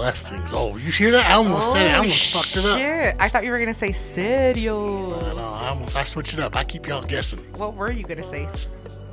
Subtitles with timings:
[0.00, 0.54] blessings.
[0.54, 1.26] Oh, you hear that?
[1.26, 1.90] I almost said it.
[1.90, 2.78] I oh, almost fucked it up.
[2.78, 3.16] Shit.
[3.20, 5.12] I thought you were gonna say cereal.
[5.12, 5.40] I know.
[5.40, 6.56] I almost I switched it up.
[6.56, 7.40] I keep y'all guessing.
[7.58, 8.48] What were you gonna say?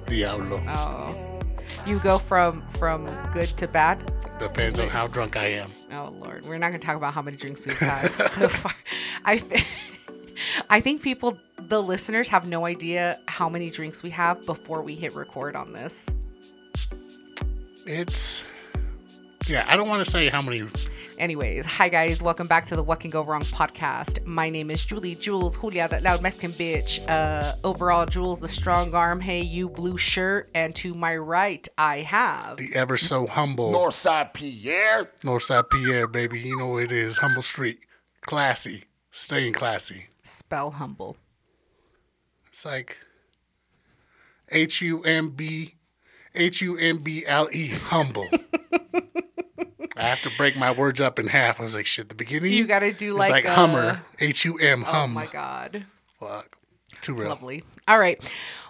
[0.06, 0.64] Diablo.
[0.66, 1.42] Oh,
[1.86, 4.00] you go from from good to bad.
[4.40, 5.72] Depends on how drunk I am.
[5.92, 8.74] Oh Lord, we're not gonna talk about how many drinks we've had so far.
[9.26, 9.44] I
[10.70, 14.96] I think people, the listeners, have no idea how many drinks we have before we
[14.96, 16.08] hit record on this.
[17.86, 18.54] It's
[19.48, 19.66] yeah.
[19.68, 20.64] I don't want to say how many.
[21.18, 24.24] Anyways, hi guys, welcome back to the What Can Go Wrong podcast.
[24.24, 27.04] My name is Julie Jules, Julia, that loud Mexican bitch.
[27.10, 29.20] Uh, overall, Jules, the strong arm.
[29.20, 34.34] Hey, you blue shirt, and to my right, I have The ever so humble Northside
[34.34, 35.10] Pierre.
[35.24, 36.40] Northside Pierre, baby.
[36.40, 37.18] You know what it is.
[37.18, 37.80] Humble Street.
[38.22, 38.84] Classy.
[39.10, 40.08] Staying classy.
[40.24, 41.18] spell humble.
[42.50, 43.00] It's like
[44.52, 45.76] H U M B
[46.36, 48.28] H U M B L E humble.
[49.98, 51.60] I have to break my words up in half.
[51.60, 52.54] I was like, shit, the beginning.
[52.54, 54.02] You gotta do like, like uh, Hummer.
[54.20, 55.14] H U M Oh hum.
[55.14, 55.86] my god.
[56.20, 56.58] Fuck.
[57.02, 57.30] Too real.
[57.30, 57.64] Lovely.
[57.88, 58.20] All right.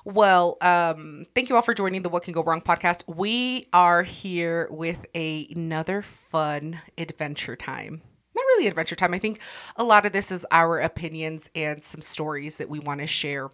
[0.03, 3.03] Well, um, thank you all for joining the What Can Go Wrong podcast.
[3.07, 8.01] We are here with a, another fun adventure time.
[8.35, 9.13] Not really adventure time.
[9.13, 9.39] I think
[9.75, 13.49] a lot of this is our opinions and some stories that we want to share.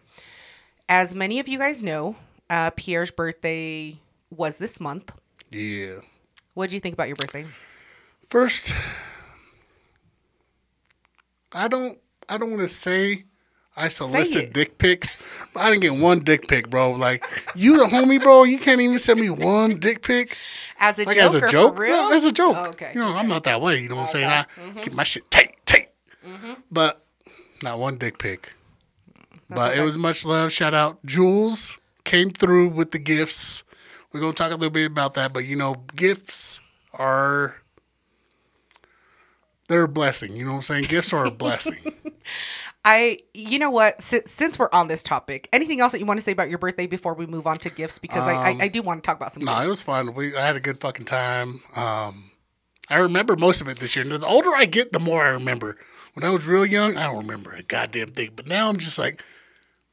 [0.89, 2.15] As many of you guys know,
[2.49, 5.13] uh, Pierre's birthday was this month.
[5.51, 5.99] Yeah.
[6.53, 7.45] What did you think about your birthday?
[8.27, 8.73] First,
[11.51, 11.97] I don't
[12.29, 13.23] I don't want to say
[13.75, 15.17] I solicit dick pics,
[15.53, 16.91] but I didn't get one dick pic, bro.
[16.91, 18.43] Like you the homie, bro.
[18.43, 20.37] You can't even send me one dick pic.
[20.79, 21.79] As a Like joke as a joke?
[21.79, 22.55] No, as a joke.
[22.57, 22.91] Oh, okay.
[22.93, 23.79] You know, I'm not that way.
[23.79, 24.25] You know what I'm saying?
[24.29, 24.79] I Mm-hmm.
[24.81, 25.89] keep my shit tight, tight.
[26.71, 27.03] But
[27.61, 28.53] not one dick pic.
[29.49, 30.51] But it was much love.
[30.51, 33.62] Shout out Jules came through with the gifts.
[34.13, 36.59] We're gonna talk a little bit about that, but you know, gifts
[36.93, 37.57] are
[39.67, 40.35] they're a blessing.
[40.35, 40.85] You know what I'm saying?
[40.85, 41.77] Gifts are a blessing.
[42.85, 44.01] I, you know what?
[44.01, 46.59] Since, since we're on this topic, anything else that you want to say about your
[46.59, 47.97] birthday before we move on to gifts?
[47.97, 49.45] Because I, I, I do want to talk about some.
[49.45, 49.65] no, gifts.
[49.65, 50.13] it was fun.
[50.13, 51.61] We I had a good fucking time.
[51.77, 52.31] Um,
[52.89, 54.03] I remember most of it this year.
[54.05, 55.77] The older I get, the more I remember.
[56.13, 58.31] When I was real young, I don't remember a goddamn thing.
[58.35, 59.23] But now I'm just like,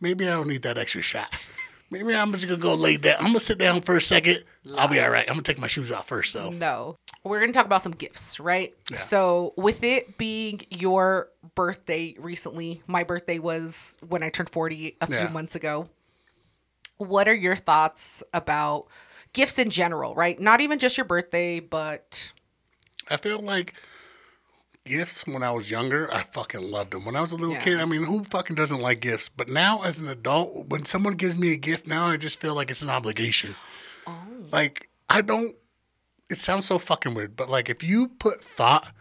[0.00, 1.34] maybe I don't need that extra shot.
[1.90, 3.16] Maybe I'm just gonna go lay down.
[3.18, 4.44] I'm gonna sit down for a second.
[4.76, 5.26] I'll be all right.
[5.28, 6.50] I'm gonna take my shoes off first, though.
[6.50, 6.96] No.
[7.24, 8.74] We're to talk about some gifts, right?
[8.90, 8.96] Yeah.
[8.96, 15.06] So, with it being your birthday recently, my birthday was when I turned 40 a
[15.10, 15.26] Yeah.
[15.26, 15.88] few months ago.
[16.96, 18.86] What are your thoughts about
[19.32, 20.40] gifts in general, right?
[20.40, 22.32] Not even just your birthday, but
[23.10, 23.74] I feel like
[24.90, 27.04] gifts when I was younger, I fucking loved them.
[27.04, 27.62] When I was a little Yeah.
[27.64, 29.28] kid, I mean, who fucking doesn't like gifts?
[29.28, 32.54] But now, as an adult, when someone gives me a gift, now I just feel
[32.54, 33.54] like it's an obligation.
[34.06, 34.16] Oh.
[34.50, 35.54] Like, I don't,
[36.28, 38.92] it sounds so fucking weird, but like, if you put thought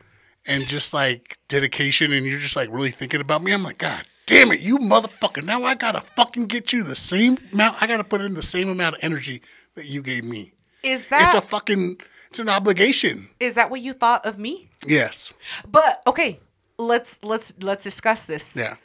[0.47, 4.05] and just like dedication and you're just like really thinking about me, I'm like, God
[4.25, 5.43] damn it, you motherfucker.
[5.43, 8.69] Now I gotta fucking get you the same amount, I gotta put in the same
[8.69, 9.41] amount of energy
[9.75, 10.53] that you gave me.
[10.83, 11.33] is that?
[11.35, 13.29] It's a fucking, it's an obligation.
[13.39, 14.69] is that what you thought of me?
[14.87, 15.33] Yes.
[15.67, 16.39] But okay,
[16.77, 18.55] let's let's let's discuss this.
[18.55, 18.75] Yeah.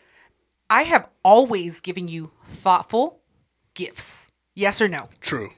[0.71, 3.21] I have always given you thoughtful
[3.75, 4.31] gifts.
[4.54, 5.09] Yes or no?
[5.21, 5.50] True.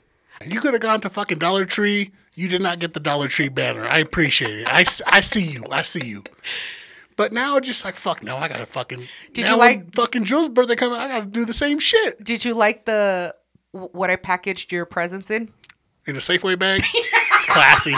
[0.44, 2.10] You could have gone to fucking Dollar Tree.
[2.34, 3.86] You did not get the Dollar Tree banner.
[3.86, 4.66] I appreciate it.
[4.68, 5.64] I, I see you.
[5.70, 6.24] I see you.
[7.16, 8.22] But now, just like fuck.
[8.22, 9.06] No, I gotta fucking.
[9.32, 10.98] Did you like- fucking Joe's birthday coming?
[10.98, 13.34] I gotta do the same shit Did you like the
[13.72, 15.52] what I packaged your presents in?
[16.06, 16.82] in a Safeway bag.
[17.46, 17.94] Classy.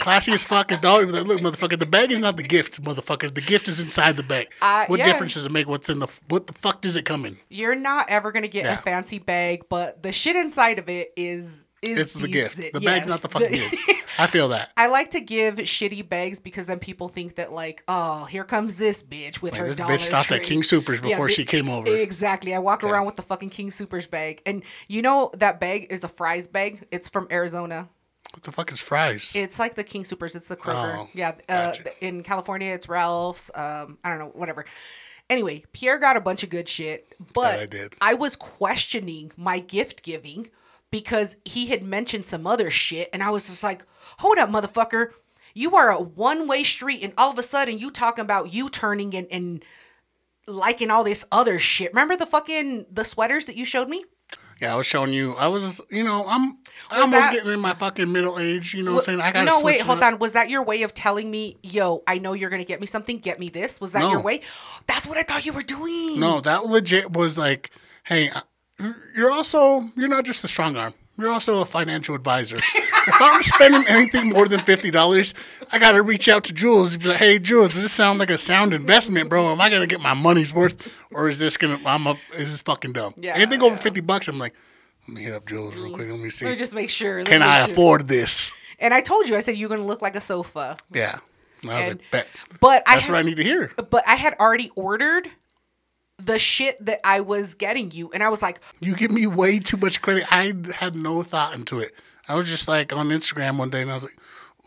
[0.00, 0.70] Classy as fuck.
[0.70, 1.08] As dog.
[1.10, 1.78] Look, motherfucker.
[1.78, 3.34] The bag is not the gift, motherfucker.
[3.34, 4.48] The gift is inside the bag.
[4.60, 5.06] Uh, what yeah.
[5.06, 5.66] difference does it make?
[5.66, 6.08] What's in the?
[6.28, 7.38] What the fuck does it come in?
[7.48, 8.74] You're not ever gonna get Yeah.
[8.74, 12.56] a fancy bag, but the shit inside of it is is It's the gift.
[12.56, 12.82] The Yes.
[12.82, 13.76] bag's not the fucking gift.
[14.18, 14.72] I feel that.
[14.76, 18.78] I like to give shitty bags because then people think that like, oh, here comes
[18.78, 21.68] this bitch with her this Dollar bitch stopped at King Supers before thi- she came
[21.68, 21.88] over.
[21.94, 22.54] Exactly.
[22.54, 26.04] I walk around with the fucking King Supers bag, and you know that bag is
[26.04, 26.86] a Fry's bag.
[26.90, 27.88] It's from Arizona.
[28.34, 29.36] What the fuck is Fry's?
[29.36, 30.34] It's like the King Supers.
[30.34, 30.96] It's the Kroger.
[30.98, 31.34] Oh, yeah.
[31.48, 32.04] Uh, gotcha.
[32.04, 33.48] In California, it's Ralph's.
[33.54, 34.64] Um, I don't know, whatever.
[35.30, 37.94] Anyway, Pierre got a bunch of good shit, but I did.
[38.00, 40.50] I was questioning my gift giving
[40.90, 43.86] because he had mentioned some other shit, and I was just like,
[44.18, 45.12] "Hold up, motherfucker!
[45.54, 48.68] You are a one way street, and all of a sudden you talking about you
[48.68, 49.64] turning and and
[50.48, 51.92] liking all this other shit.
[51.92, 54.04] Remember the fucking the sweaters that you showed me?
[54.60, 55.34] Yeah, I was showing you.
[55.38, 56.50] I was, you know, I'm
[56.90, 58.72] Was almost that- getting in my fucking middle age.
[58.74, 59.20] You know what I'm saying?
[59.20, 60.04] I gotta no, wait, hold up.
[60.14, 60.18] on.
[60.18, 63.18] Was that your way of telling me, yo, I know you're gonna get me something,
[63.18, 63.80] get me this?
[63.80, 64.10] Was that No.
[64.12, 64.40] your way?
[64.86, 66.20] That's what I thought you were doing.
[66.20, 67.70] No, that legit was like,
[68.04, 68.30] hey,
[69.16, 70.94] you're also you're not just a strong arm.
[71.18, 72.58] You're also a financial advisor.
[73.06, 75.34] if I'm spending anything more than fifty dollars,
[75.72, 78.30] I gotta reach out to Jules and be like, "Hey, Jules, does this sound like
[78.30, 79.50] a sound investment, bro?
[79.50, 81.78] Am I gonna get my money's worth, or is this gonna?
[81.86, 83.14] I'm a, is this fucking dumb?
[83.16, 83.80] Yeah, anything over yeah.
[83.80, 84.54] fifty bucks, I'm like,
[85.08, 86.08] let me hit up Jules real quick.
[86.08, 86.44] Let me see.
[86.46, 87.18] Let me just make sure.
[87.18, 87.72] let Can I sure.
[87.72, 88.52] afford this?
[88.78, 90.76] And I told you, I said you're gonna look like a sofa.
[90.92, 91.16] Yeah.
[91.62, 92.28] And I was And- like, bet.
[92.60, 93.72] But I That's had, what I need to hear.
[93.90, 95.28] but I had already ordered
[96.22, 99.58] the shit that I was getting you, and I was like, You give me way
[99.58, 100.24] too much credit.
[100.30, 101.92] I had no thought into it.
[102.28, 104.16] I was just like on Instagram one day and I was like,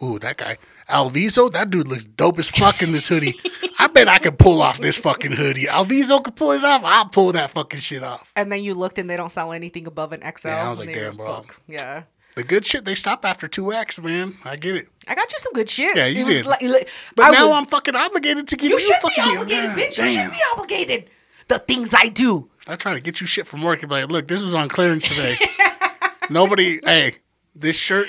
[0.04, 0.58] ooh, that guy.
[0.90, 3.34] Alviso, that dude looks dope as fuck in this hoodie.
[3.80, 5.66] I bet I could pull off this fucking hoodie.
[5.66, 6.82] Alviso could pull it off.
[6.84, 8.32] I'll pull that fucking shit off.
[8.36, 10.48] and then you looked and they don't sell anything above an XL.
[10.50, 11.34] Yeah, I was like, damn, bro.
[11.34, 11.60] fuck.
[11.68, 12.04] Yeah.
[12.36, 14.36] The good shit, they stop after 2X, man.
[14.46, 14.88] I get it.
[15.08, 15.96] I got you some good shit.
[15.96, 16.46] Yeah, you It did.
[16.46, 19.24] like- like- But I now was- I'm fucking obligated to give You you, should fucking
[19.24, 19.98] be obligated, bitch.
[20.04, 21.10] You should be obligated.
[21.48, 22.52] The things I do.
[22.68, 24.70] I try to get you shit from work and be like, look, this was on
[24.70, 25.38] clearance today.
[26.30, 27.14] Nobody, hey,
[27.60, 28.08] this shirt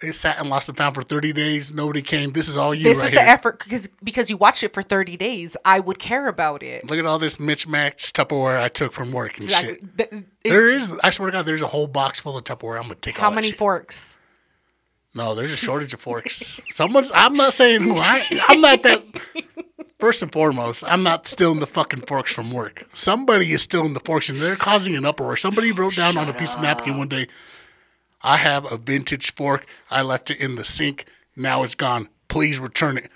[0.00, 1.74] it sat and lost a pound for 30 days.
[1.74, 2.30] Nobody came.
[2.30, 3.20] This is all you This right is here.
[3.20, 5.56] the effort because because you watched it for 30 days.
[5.64, 6.88] I would care about it.
[6.88, 9.74] Look at all this mismatched Tupperware I took from work and Exactly.
[9.74, 9.96] shit.
[9.96, 12.76] The- it- There is, I swear to God, there's a whole box full of Tupperware.
[12.76, 13.58] I'm gonna take how many shit.
[13.58, 14.18] forks?
[15.14, 16.60] No, there's a shortage of forks.
[16.70, 17.10] Someone's.
[17.12, 17.96] I'm not saying who.
[17.98, 19.02] I, I'm not that.
[19.98, 22.86] First and foremost, I'm not stealing the fucking forks from work.
[22.94, 25.36] Somebody is stealing the forks, and they're causing an uproar.
[25.36, 27.26] Somebody wrote down on a piece of napkin one day,
[28.22, 29.66] "I have a vintage fork.
[29.90, 31.04] I left it in the sink.
[31.36, 32.08] Now it's gone.
[32.28, 33.10] Please return it."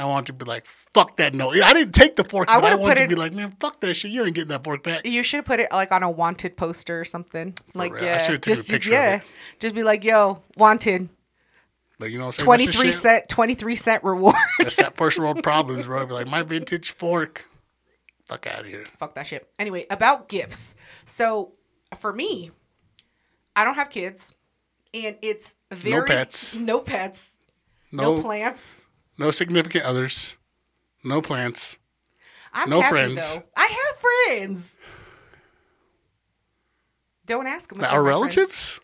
[0.00, 2.70] I want to be like, "Fuck that!" No, I didn't take the fork, I but
[2.72, 4.12] I want to it- be like, "Man, fuck that shit.
[4.12, 7.00] You ain't getting that fork back." You should put it like on a wanted poster
[7.00, 7.54] or something.
[7.74, 8.04] Like real.
[8.04, 11.08] I yeah, should've taken a just, picture just of yeah, just be like, yo, wanted,
[11.98, 12.44] But you know, what I'm saying?
[12.44, 14.36] twenty That's the three shit- cent, twenty three cent reward.
[14.60, 16.06] That's that first world problems, bro.
[16.06, 17.44] Be like, my vintage fork.
[18.26, 18.84] Fuck out of here.
[18.98, 19.48] Fuck that shit.
[19.58, 20.76] Anyway, about gifts.
[21.06, 21.54] So
[21.98, 22.52] for me,
[23.56, 24.34] I don't have kids,
[24.94, 26.54] and it's very pets.
[26.54, 27.36] no pets,
[27.92, 28.86] no, No, plants.
[29.18, 30.36] no significant others.
[31.04, 31.78] No plants.
[32.52, 33.36] I'm No happy, friends.
[33.36, 33.42] Though.
[33.56, 33.98] I have
[34.38, 34.76] friends.
[37.26, 37.84] Don't ask them.
[37.84, 38.80] Our relatives?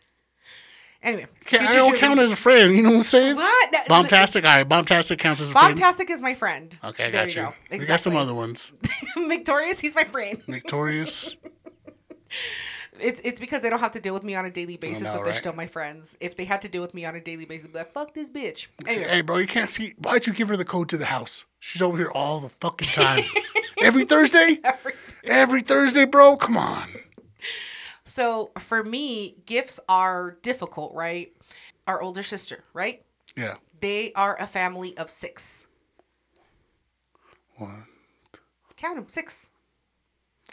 [1.03, 2.75] Anyway, Okay, I don't count as a friend.
[2.75, 3.37] You know what I'm saying?
[3.37, 3.73] What?
[3.73, 4.45] No, Bombtastic.
[4.49, 5.79] All right, Bombtastic counts as a friend.
[5.79, 6.75] Bombtastic is my friend.
[6.83, 7.43] Okay, I There got you.
[7.43, 7.55] go.
[7.79, 8.73] We got some other ones.
[9.17, 10.43] Victorious, he's my friend.
[10.49, 11.37] Victorious.
[13.01, 15.13] It's it's because they don't have to deal with me on a daily basis know,
[15.13, 15.37] that they're right?
[15.37, 16.17] still my friends.
[16.21, 18.15] If they had to deal with me on a daily basis, I'd be like, fuck
[18.15, 18.69] this bitch.
[18.87, 19.95] Anyway, hey, bro, you can't see.
[19.99, 21.45] Why'd you give her the code to the house?
[21.59, 23.25] She's over here all the fucking time.
[23.83, 24.61] Every Thursday?
[25.25, 26.37] Every Thursday, bro?
[26.37, 26.89] Come on.
[28.05, 31.33] so for me, gifts are difficult, right?
[31.87, 33.03] Our older sister, right?
[33.37, 33.55] Yeah.
[33.81, 35.67] They are a family of six.
[37.57, 37.87] One.
[38.77, 39.51] Count them, six.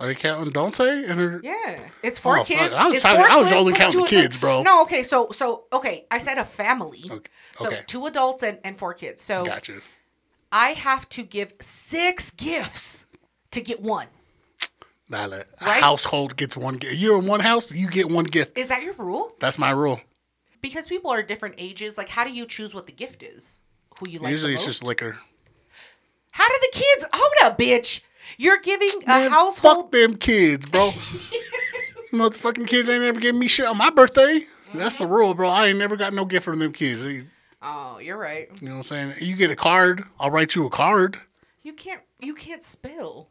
[0.02, 1.06] Are you counting Don't Say?
[1.06, 1.40] And her.
[1.44, 2.74] Yeah, it's four Oh, kids.
[2.74, 4.64] I was It's talking- I was only counting the kids, bro.
[4.64, 7.04] No, okay, so so okay, I said a family.
[7.10, 7.30] Okay.
[7.56, 7.82] So okay.
[7.86, 9.22] two adults and, and four kids.
[9.22, 9.82] So Got you.
[10.52, 13.06] I have to give six gifts
[13.52, 14.08] to get one.
[15.08, 15.30] Nah, a
[15.64, 15.82] Right?
[15.84, 16.96] household gets one gift.
[16.96, 18.58] You're in one house, you get one gift.
[18.58, 19.36] Is that your rule?
[19.40, 20.02] That's my rule.
[20.62, 21.98] Because people are different ages.
[21.98, 23.60] Like, how do you choose what the gift is?
[24.00, 24.32] Who you like?
[24.32, 25.18] Usually it's just liquor.
[26.32, 27.06] How do the kids?
[27.14, 28.02] Hold up, bitch.
[28.38, 29.78] You're giving a Man, household.
[29.78, 30.92] Fuck them kids, bro.
[32.12, 34.46] Motherfucking kids ain't ever giving me shit on my birthday.
[34.74, 35.50] That's the rule, bro.
[35.50, 37.04] I ain't never got no gift from them kids.
[37.04, 37.26] You
[37.62, 38.50] Oh, you're right.
[38.62, 39.14] You know what I'm saying?
[39.22, 41.20] You get a card, I'll write you a card.
[41.62, 42.02] You can't.
[42.20, 43.30] You can't spell.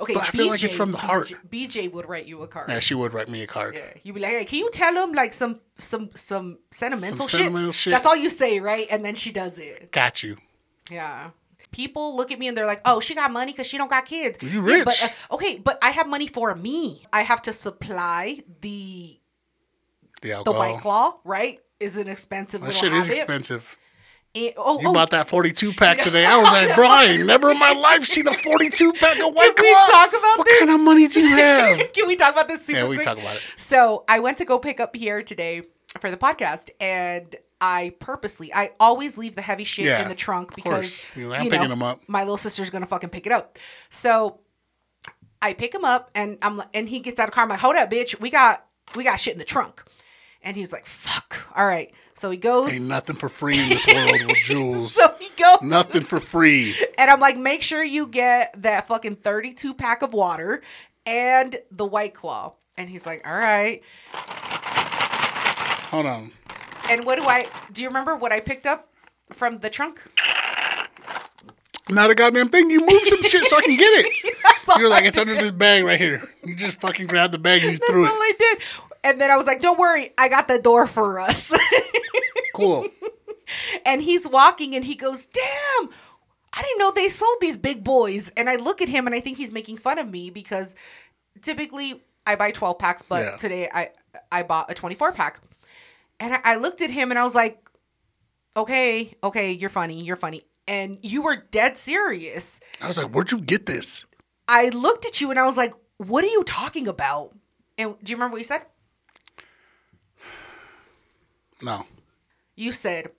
[0.00, 1.28] Okay, But I feel like it's from the heart.
[1.50, 2.68] BJ, BJ would write you a card.
[2.68, 3.74] Yeah, she would write me a card.
[3.74, 7.28] Yeah, you'd be like, "Hey, can you tell him like some some some sentimental, Some
[7.28, 7.38] shit?
[7.40, 7.92] sentimental shit.
[7.92, 8.86] That's all you say, right?
[8.90, 9.92] And then she does it.
[9.92, 10.38] Got you.
[10.90, 11.30] Yeah.
[11.72, 14.06] People look at me and they're like, "Oh, she got money because she don't got
[14.06, 15.02] kids." You Yeah, but, rich.
[15.04, 17.04] uh, okay, but I have money for me.
[17.12, 19.18] I have to supply the
[20.22, 21.18] The the white claw.
[21.24, 21.60] Right?
[21.80, 22.60] Is an expensive.
[22.60, 23.76] That shit is expensive.
[24.34, 26.24] Oh, You oh, bought that 42 pack today.
[26.24, 29.34] I was like, bro, I ain't never in my life seen a 42 pack of
[29.34, 29.86] White Can we Claw.
[29.90, 30.58] talk about what this?
[30.60, 31.92] kind of money do you have?
[31.92, 33.04] Can we talk about this super yeah, we quick?
[33.04, 33.42] talk about it.
[33.58, 35.62] So I went to go pick up Pierre today
[36.00, 40.14] for the podcast, and I purposely, I always leave the heavy shit Yeah, in the
[40.16, 41.06] trunk because.
[41.16, 42.00] You're like, I'm you picking know, them up.
[42.08, 43.56] My little sister's gonna fucking pick it up.
[43.88, 44.40] So
[45.40, 47.44] I pick him up, and I'm and he gets out of the car.
[47.44, 48.66] I'm like, hold up, bitch, we got
[48.96, 49.82] we got shit in the trunk.
[50.42, 51.46] And he's like, fuck.
[51.56, 51.92] All right.
[52.14, 52.72] So he goes.
[52.74, 54.92] Ain't nothing for free in this world with Jules.
[54.92, 55.62] so he goes.
[55.62, 56.74] nothing for free.
[56.98, 60.60] And I'm like, make sure you get that fucking 32 pack of water
[61.06, 62.54] and the white claw.
[62.76, 63.82] And he's like, all right.
[65.90, 66.32] Hold on.
[66.92, 68.88] And what do I do you remember what I picked up
[69.32, 70.02] from the trunk?
[71.88, 72.70] Not a goddamn thing.
[72.70, 74.34] You move some shit so I can get it.
[74.78, 76.22] You're like, it's under this bag right here.
[76.44, 78.18] You just fucking grabbed the bag and you That's threw all it.
[78.20, 78.62] I did.
[79.04, 81.52] And then I was like, don't worry, I got the door for us.
[82.54, 82.86] Cool.
[83.86, 85.88] and he's walking and he goes, Damn,
[86.52, 88.28] I didn't know they sold these big boys.
[88.36, 90.76] And I look at him and I think he's making fun of me because
[91.40, 93.36] typically I buy 12 packs, but Yeah.
[93.38, 93.90] today I
[94.30, 95.40] I bought a 24 pack.
[96.22, 97.58] And I, I looked at him and I was like,
[98.56, 100.42] Okay, okay, you're funny, you're funny.
[100.68, 102.60] And you were dead serious.
[102.80, 104.06] I was like, where'd you get this?
[104.46, 107.34] I looked at you and I was like, What are you talking about?
[107.76, 108.64] And do you remember what you said?
[111.60, 111.86] No.
[112.56, 113.10] You said,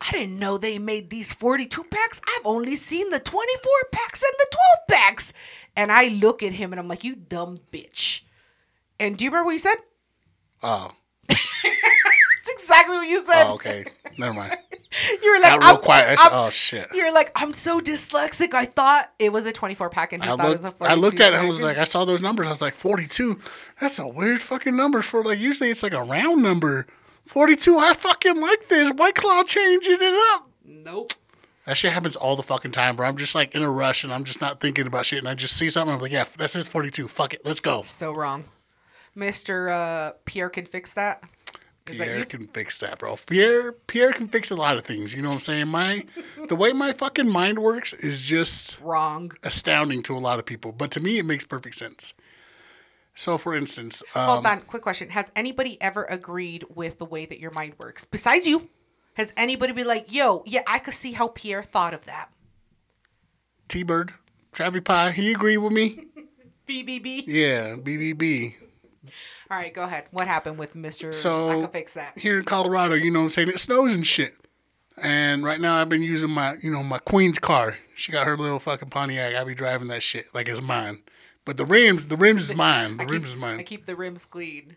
[0.00, 2.20] I didn't know they made these 42 packs.
[2.28, 4.56] I've only seen the 24 packs and the
[4.88, 5.32] 12 packs.
[5.76, 8.22] And I look at him and I'm like, You dumb bitch.
[8.98, 9.76] And do you remember what you said?
[10.62, 10.92] Oh.
[12.88, 13.44] Exactly what you said.
[13.46, 13.84] Oh, okay.
[14.18, 14.56] Never mind.
[15.22, 16.08] You were like, Got real I'm- quiet.
[16.08, 16.86] I said, I'm- oh shit.
[16.94, 18.54] You were like, I'm so dyslexic.
[18.54, 20.80] I thought it was a 24 pack and he I thought it was looked.
[20.80, 21.36] I 42 looked at it.
[21.36, 21.44] and.
[21.44, 22.46] I was like, I saw those numbers.
[22.46, 23.38] I was like, forty-two.
[23.82, 25.38] That's a weird fucking number for like.
[25.38, 26.86] Usually it's like a round number.
[27.26, 27.78] Forty-two.
[27.78, 28.90] I fucking like this.
[28.92, 30.48] White Claw changing it up.
[30.64, 31.12] Nope.
[31.66, 32.96] That shit happens all the fucking time.
[32.96, 35.28] Where I'm just like in a rush and I'm just not thinking about shit, and
[35.28, 35.94] I just see something.
[35.96, 37.08] I'm like, yeah, that says forty-two.
[37.08, 37.42] Fuck it.
[37.44, 37.82] Let's go.
[37.82, 38.44] So wrong.
[39.14, 39.70] Mr.
[39.70, 41.22] Uh, Pierre can fix that.
[41.90, 43.16] Pierre can fix that, bro.
[43.26, 45.14] Pierre Pierre can fix a lot of things.
[45.14, 45.68] You know what I'm saying?
[45.68, 46.04] My
[46.48, 49.32] the way my fucking mind works is just Wrong.
[49.42, 52.14] astounding to a lot of people, but to me it makes perfect sense.
[53.14, 55.10] So, for instance, um, Hold on, quick question.
[55.10, 58.04] Has anybody ever agreed with the way that your mind works?
[58.04, 58.68] Besides you,
[59.14, 62.30] has anybody been like, yo, yeah, I could see how Pierre thought of that?
[63.66, 64.14] T Bird,
[64.52, 66.06] Travi Pie, he agreed with me.
[66.68, 67.24] BBB.
[67.26, 68.54] Yeah, BBB.
[69.50, 70.04] All right, go ahead.
[70.10, 71.12] What happened with Mr.
[71.12, 72.18] So I can fix that.
[72.18, 73.48] here in Colorado, you know what I'm saying?
[73.48, 74.34] It snows and shit.
[75.00, 77.78] And right now I've been using my, you know, my queen's car.
[77.94, 79.34] She got her little fucking Pontiac.
[79.34, 80.98] I be driving that shit like it's mine.
[81.44, 82.98] But the rims, the rims is mine.
[82.98, 83.60] The keep, rims is mine.
[83.60, 84.76] I keep the rims clean.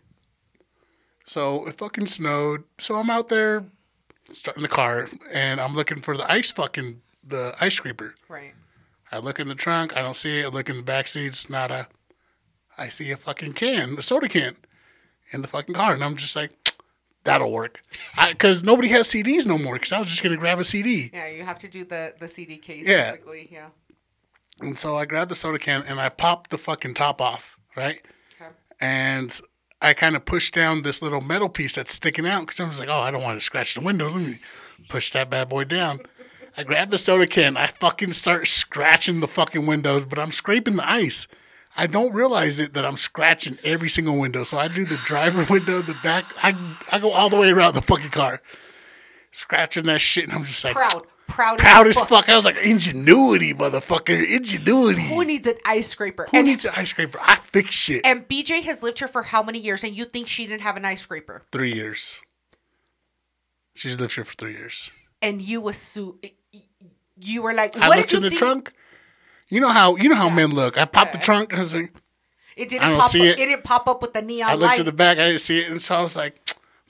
[1.24, 2.64] So it fucking snowed.
[2.78, 3.64] So I'm out there
[4.32, 8.14] starting the car and I'm looking for the ice fucking the ice scraper.
[8.28, 8.54] Right.
[9.10, 10.46] I look in the trunk, I don't see it.
[10.46, 11.88] I look in the back seats, nada.
[12.82, 14.56] I see a fucking can, a soda can,
[15.32, 16.50] in the fucking car, and I'm just like,
[17.24, 17.80] that'll work,
[18.28, 19.74] because nobody has CDs no more.
[19.74, 22.26] Because I was just gonna grab a CD, Yeah, you have to do the the
[22.28, 22.86] CD case.
[22.88, 23.12] Yeah.
[23.12, 23.48] Basically.
[23.52, 23.68] Yeah.
[24.60, 28.02] and so I grabbed the soda can and I popped the fucking top off, right,
[28.40, 28.50] Okay.
[28.80, 29.40] and
[29.80, 32.80] I kind of pushed down this little metal piece that's sticking out because I was
[32.80, 34.14] like, oh, I don't want to scratch the windows.
[34.14, 34.38] Let me
[34.88, 36.00] push that bad boy down.
[36.56, 37.56] I grab the soda can.
[37.56, 41.26] I fucking start scratching the fucking windows, but I'm scraping the ice.
[41.76, 44.44] I don't realize it that I'm scratching every single window.
[44.44, 46.32] So I do the driver window, the back.
[46.42, 46.54] I
[46.90, 48.40] I go all the way around the fucking car,
[49.30, 51.06] scratching that shit, and I'm just like Proud.
[51.28, 51.58] Proud.
[51.58, 52.28] proud as fuck.
[52.28, 55.00] I was like ingenuity, motherfucker, ingenuity.
[55.08, 56.28] Who needs an ice scraper?
[56.30, 57.18] Who and, needs an ice scraper?
[57.22, 58.02] I fix shit.
[58.04, 59.82] and BJ has lived here for how many years?
[59.82, 61.40] And you think she didn't have an ice scraper?
[61.50, 62.20] Three years.
[63.74, 64.90] She's lived here for three years.
[65.22, 66.18] And you assume
[67.18, 68.38] you were like, I looked in the think?
[68.38, 68.72] trunk.
[69.52, 70.78] You know how you know how men look.
[70.78, 71.52] I popped the trunk.
[71.52, 71.92] I was like,
[72.56, 73.10] It didn't don't pop.
[73.10, 73.42] see up, it.
[73.42, 74.76] it didn't pop up with the neon I looked light.
[74.78, 75.18] to the back.
[75.18, 76.40] I didn't see it, and so I was like,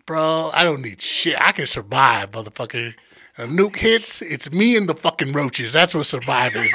[0.07, 1.35] bro, I don't need shit.
[1.41, 2.95] I can survive, motherfucker.
[3.37, 5.73] A nuke hits, it's me and the fucking roaches.
[5.73, 6.71] That's what's surviving.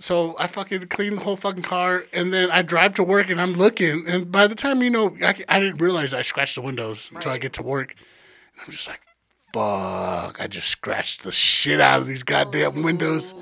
[0.00, 3.40] so I fucking clean the whole fucking car, and then I drive to work, and
[3.40, 6.62] I'm looking, and by the time you know, I, I didn't realize I scratched the
[6.62, 7.94] windows until I get to work.
[8.54, 9.02] And I'm just like,
[9.54, 10.40] fuck!
[10.40, 13.34] I just scratched the shit out of these goddamn windows.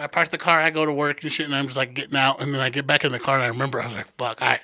[0.00, 2.16] I park the car, I go to work and shit, and I'm just like getting
[2.16, 4.08] out, and then I get back in the car, and I remember I was like,
[4.16, 4.60] "Fuck!" I,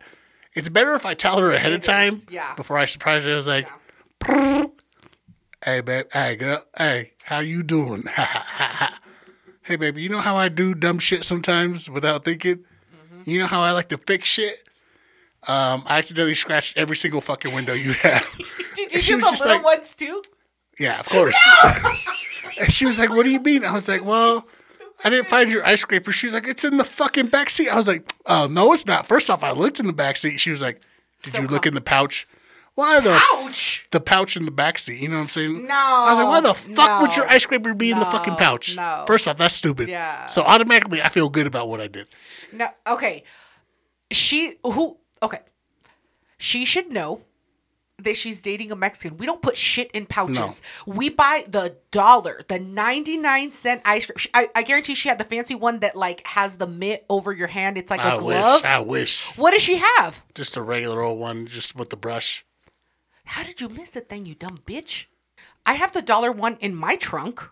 [0.55, 2.55] it's better if I tell her ahead of time, yeah.
[2.55, 3.33] before I surprise her.
[3.33, 3.69] I was like,
[5.65, 8.05] "Hey, babe, hey, girl, hey, how you doing?"
[9.63, 12.57] hey, baby, you know how I do dumb shit sometimes without thinking.
[12.57, 13.31] Mm-hmm.
[13.31, 14.63] You know how I like to fix shit.
[15.49, 18.29] Um, I accidentally scratched every single fucking window you have.
[18.77, 20.23] Did you do the little like- ones too?
[20.79, 21.39] Yeah, of course.
[22.61, 24.47] and she was like, "What do you mean?" I was like, "Well,
[25.05, 27.77] I didn't find your ice scraper." She's like, "It's in the fucking back seat." I
[27.77, 30.39] was like, "Oh no, it's not." First off, I looked in the back seat.
[30.41, 30.81] She was like,
[31.23, 32.27] "Did So you look in the pouch?"
[32.75, 33.87] Why the Pouch?
[33.91, 35.01] the pouch in the back seat?
[35.01, 35.67] You know what I'm saying?
[35.67, 38.35] No, I was like, "Why the fuck would your ice scraper be in the fucking
[38.37, 39.05] pouch?" no.
[39.07, 39.89] First off, that's stupid.
[39.89, 40.27] Yeah.
[40.27, 42.07] So automatically, I feel good about what I did.
[42.53, 42.69] No.
[42.87, 43.25] Okay.
[44.11, 44.99] She who?
[45.23, 45.41] Okay.
[46.37, 47.23] She should know
[48.03, 49.17] that she's dating a Mexican.
[49.17, 50.61] We don't put shit in pouches.
[50.87, 54.17] We buy the dollar, the ninety nine cent ice cream.
[54.35, 57.49] I, I guarantee she had the fancy one that like has the mitt over your
[57.49, 57.79] hand.
[57.79, 58.23] It's like a I wish.
[58.23, 58.65] glove.
[58.65, 59.27] I wish.
[59.39, 60.23] What does she have?
[60.35, 62.45] Just a regular old one, just with the brush.
[63.25, 65.07] How did you miss it then, you dumb bitch?
[65.65, 67.43] I have the dollar one in my trunk.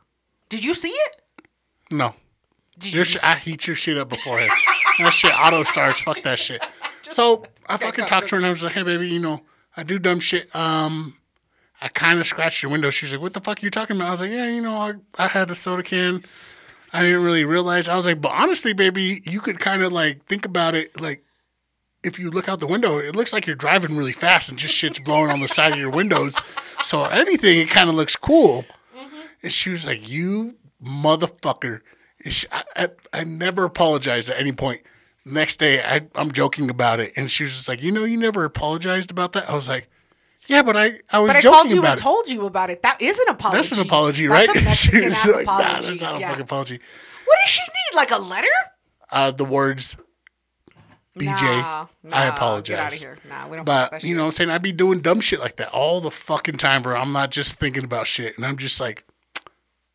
[0.48, 1.22] Did you see it?
[1.90, 2.14] No.
[2.78, 4.50] Did Your sh- I heat your shit up beforehand.
[4.98, 6.00] that shit auto starts.
[6.02, 6.64] Fuck that shit.
[7.10, 9.42] So I fucking talked to her and I was like, hey baby, you know,
[9.76, 10.54] I do dumb shit.
[10.54, 11.16] Um,
[11.80, 12.90] I kind of scratched your window.
[12.90, 14.08] She's like, what the fuck are you talking about?
[14.08, 16.22] I was like, yeah, you know, I, I had a soda can.
[16.92, 17.88] I didn't really realize.
[17.88, 21.00] I was like, but honestly, baby, you could kind of like think about it.
[21.00, 21.24] Like,
[22.04, 24.74] if you look out the window, it looks like you're driving really fast and just
[24.74, 26.40] shit's blowing on the side of your windows.
[26.82, 28.66] So anything, it kind of looks cool.
[29.42, 31.80] And she was like, you motherfucker.
[32.22, 34.82] And she, I, I, I never apologized at any point.
[35.26, 37.12] Next day, I, I'm joking about it.
[37.16, 39.48] And she was just like, you know, you never apologized about that.
[39.48, 39.88] I was like,
[40.46, 42.02] yeah, but I, I was But I joking called you about and it.
[42.02, 42.82] told you about it.
[42.82, 43.56] That is an apology.
[43.56, 44.60] That's an apology, That's right?
[44.62, 45.88] a Mexican she was ass like, nah, apology.
[45.88, 46.28] that's not a Yeah.
[46.28, 46.80] fucking apology.
[47.24, 47.96] What does she need?
[47.96, 48.48] Like a letter?
[49.10, 49.96] Uh, the words
[51.18, 52.68] BJ, Nah, I apologize.
[52.76, 53.18] Get out of here.
[53.28, 53.64] Nah, we don't.
[53.64, 54.50] But you know what I'm saying?
[54.50, 57.58] I'd be doing dumb shit like that all the fucking time where I'm not just
[57.58, 58.36] thinking about shit.
[58.36, 59.04] And I'm just like,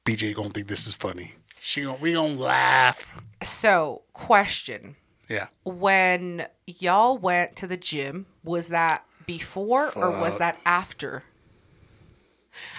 [0.05, 1.33] BJ gonna think this is funny.
[1.59, 3.11] She gonna we gonna laugh.
[3.43, 4.95] So, question:
[5.29, 5.47] Yeah.
[5.63, 11.23] When y'all went to the gym, was that before or was that after?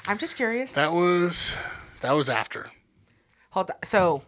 [0.06, 0.72] I'm just curious.
[0.72, 1.56] That was
[2.00, 2.70] that was after.
[3.50, 3.76] Hold on.
[3.84, 4.22] So,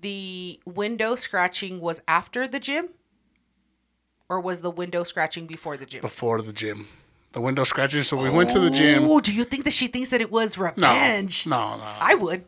[0.00, 2.90] the window scratching was after the gym,
[4.28, 6.02] or was the window scratching before the gym?
[6.02, 6.88] Before the gym.
[7.32, 8.02] The window scratching.
[8.02, 9.02] So we went to the oh, gym.
[9.04, 11.46] Oh, do you think that she thinks that it was revenge?
[11.46, 11.82] No, no.
[11.82, 12.44] I would.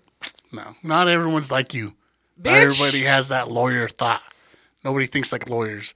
[0.52, 0.76] No.
[0.82, 1.94] Not everyone's like you.
[2.36, 4.22] Not everybody has that lawyer thought.
[4.84, 5.94] Nobody thinks like lawyers.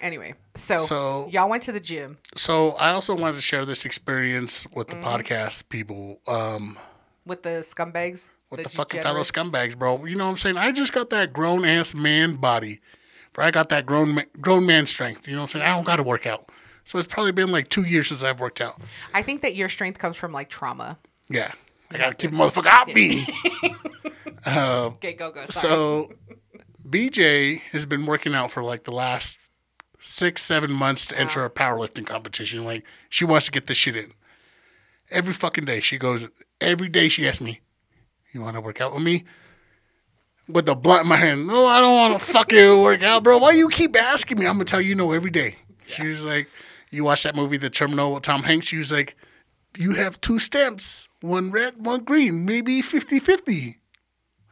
[0.00, 2.18] Anyway, so, So- y'all went to the gym.
[2.34, 5.00] So I also wanted to share this experience with Mm-hmm.
[5.02, 6.20] the podcast people.
[6.26, 6.76] Um,
[7.24, 8.34] with the scumbags.
[8.50, 10.04] with the, fucking fellow scumbags, bro.
[10.04, 10.56] You know what I'm saying?
[10.56, 12.80] I just got that grown ass man body.
[13.32, 15.26] Bro, I got that grown ma- grown man strength.
[15.28, 15.64] You know what I'm saying?
[15.70, 16.48] I don't got to work out.
[16.84, 18.80] So it's probably been like two years since I've worked out.
[19.14, 20.98] I think that your strength comes from like trauma.
[21.28, 21.52] Yeah.
[21.92, 23.24] I got to keep a motherfucker out me.
[24.46, 25.46] Okay, go go.
[25.46, 25.72] Sorry.
[25.72, 26.12] So
[26.92, 29.48] BJ has been working out for like the last
[29.98, 32.64] six, seven months to enter a powerlifting competition.
[32.64, 34.12] Like she wants to get this shit in.
[35.10, 36.28] Every fucking day she goes.
[36.60, 37.60] Every day she asks me,
[38.32, 39.24] "You want to work out with me?"
[40.48, 41.46] With the blunt in my hand.
[41.46, 43.38] No, I don't want to fucking work out, bro.
[43.38, 44.46] Why you keep asking me?
[44.46, 45.56] I'm gonna tell you no every day.
[45.86, 46.48] She was like,
[46.90, 49.16] "You watch that movie, The Terminal with Tom Hanks?" She was like,
[49.78, 53.76] "You have two stamps, one red, one green, maybe 50-50.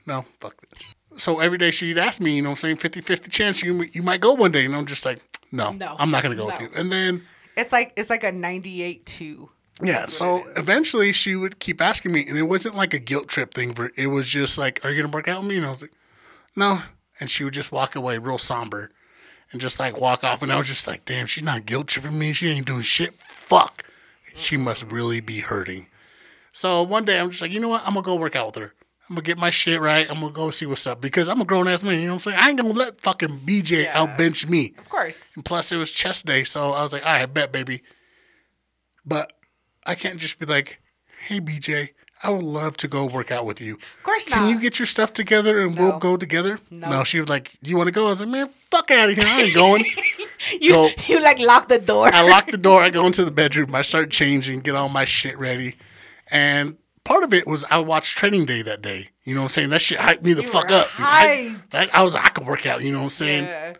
[0.06, 0.78] No, fuck it.
[1.20, 3.84] So every day she'd ask me, you know what I'm saying, 50 50 chance you,
[3.92, 4.64] you might go one day.
[4.64, 5.20] And I'm just like,
[5.52, 5.94] no, No.
[5.98, 6.68] I'm not going to go with you.
[6.74, 7.22] And then,
[7.56, 9.50] it's like it's like a ninety-eight two.
[9.82, 12.26] yeah, so eventually she would keep asking me.
[12.26, 13.74] And it wasn't like a guilt trip thing.
[13.74, 15.56] For, it was just like, are you going to work out with me?
[15.58, 15.92] And I was like,
[16.56, 16.82] no.
[17.20, 18.90] And she would just walk away real somber
[19.52, 20.40] and just like walk off.
[20.42, 22.32] And I was just like, damn, she's not guilt tripping me.
[22.32, 23.14] She ain't doing shit.
[23.14, 23.84] Fuck.
[24.34, 25.88] She must really be hurting.
[26.54, 27.82] So one day I'm just like, you know what?
[27.84, 28.74] I'm gonna go work out with her.
[29.10, 30.08] I'm gonna get my shit right.
[30.08, 31.98] I'm gonna go see what's up because I'm a grown ass man.
[31.98, 32.38] You know what I'm saying?
[32.40, 34.06] I ain't gonna let fucking BJ Yeah.
[34.06, 34.72] outbench me.
[34.78, 35.32] Of course.
[35.34, 37.82] And plus, it was chest day, so I was like, all right, bet, baby.
[39.04, 39.32] But
[39.84, 40.80] I can't just be like,
[41.26, 41.88] hey, BJ,
[42.22, 43.74] I would love to go work out with you.
[43.74, 44.38] Of course Can not.
[44.42, 46.60] Can you get your stuff together and we'll go together?
[46.70, 47.02] No.
[47.02, 48.06] she was like, you want to go?
[48.06, 49.24] I was like, man, fuck out of here.
[49.26, 49.84] I ain't going.
[50.60, 50.88] you go.
[51.08, 52.10] you like lock the door.
[52.12, 52.80] I lock the door.
[52.80, 53.74] I go into the bedroom.
[53.74, 55.74] I start changing, get all my shit ready.
[56.30, 59.10] And part of it was I watched Training Day that day.
[59.24, 59.70] You know what I'm saying?
[59.70, 60.88] That shit hyped me the You fuck up.
[60.98, 61.56] I.
[61.94, 62.82] I was like, I could work out.
[62.82, 63.44] You know what I'm saying?
[63.44, 63.74] Yeah.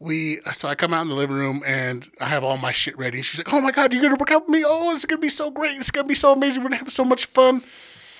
[0.00, 2.96] we so I come out in the living room and I have all my shit
[2.98, 3.22] ready.
[3.22, 4.64] She's like, "Oh my god, you're gonna work out with me?
[4.66, 5.76] Oh, it's gonna be so great.
[5.78, 6.62] It's gonna be so amazing.
[6.62, 7.62] We're gonna have so much fun."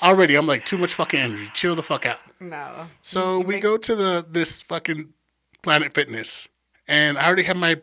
[0.03, 1.48] Already, I'm like too much fucking energy.
[1.55, 2.18] Chill the fuck out.
[2.40, 2.87] No.
[3.00, 5.12] So we go to the this fucking
[5.62, 6.48] Planet Fitness,
[6.88, 7.81] and I already have my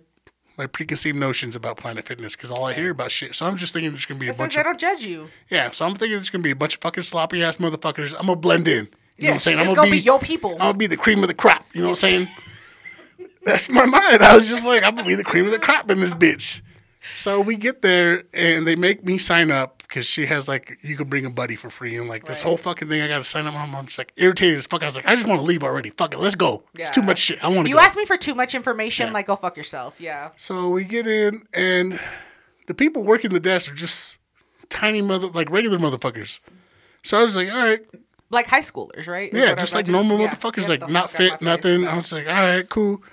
[0.61, 3.33] my preconceived notions about Planet Fitness because all I hear about shit.
[3.33, 5.29] So I'm just thinking there's gonna be a bunch they of don't judge you.
[5.49, 5.71] yeah.
[5.71, 8.13] So I'm thinking there's gonna be a bunch of fucking sloppy ass motherfuckers.
[8.13, 8.87] I'm gonna blend in.
[9.17, 9.59] You know what I'm saying?
[9.59, 10.51] I'm it's gonna be your people.
[10.53, 11.65] I'm gonna be the cream of the crop.
[11.73, 12.27] You know what I'm saying?
[13.43, 14.21] That's my mind.
[14.21, 16.61] I was just like, I'm gonna be the cream of the crop in this bitch.
[17.15, 20.95] So we get there and they make me sign up because she has like you
[20.95, 22.49] can bring a buddy for free and like this Right.
[22.49, 23.55] whole fucking thing I gotta sign up.
[23.55, 24.83] I'm, I'm like irritated as fuck.
[24.83, 25.89] I was like, I just want to leave already.
[25.89, 26.63] Fuck it, let's go.
[26.75, 27.43] It's too much shit.
[27.43, 27.81] I want to You go.
[27.81, 29.07] asked me for too much information.
[29.07, 29.13] Yeah.
[29.13, 29.99] Like, go fuck yourself.
[29.99, 30.29] Yeah.
[30.37, 31.99] So we get in, and
[32.67, 34.19] the people working the desk are just
[34.69, 36.39] tiny mother, like regular motherfuckers.
[37.03, 37.81] So I was like, all right,
[38.29, 39.29] Like high schoolers, right?
[39.33, 40.29] Yeah, just like normal Yeah.
[40.29, 41.81] motherfuckers, like not my fit, nothing.
[41.81, 41.89] No.
[41.89, 43.03] I was like, all right, cool.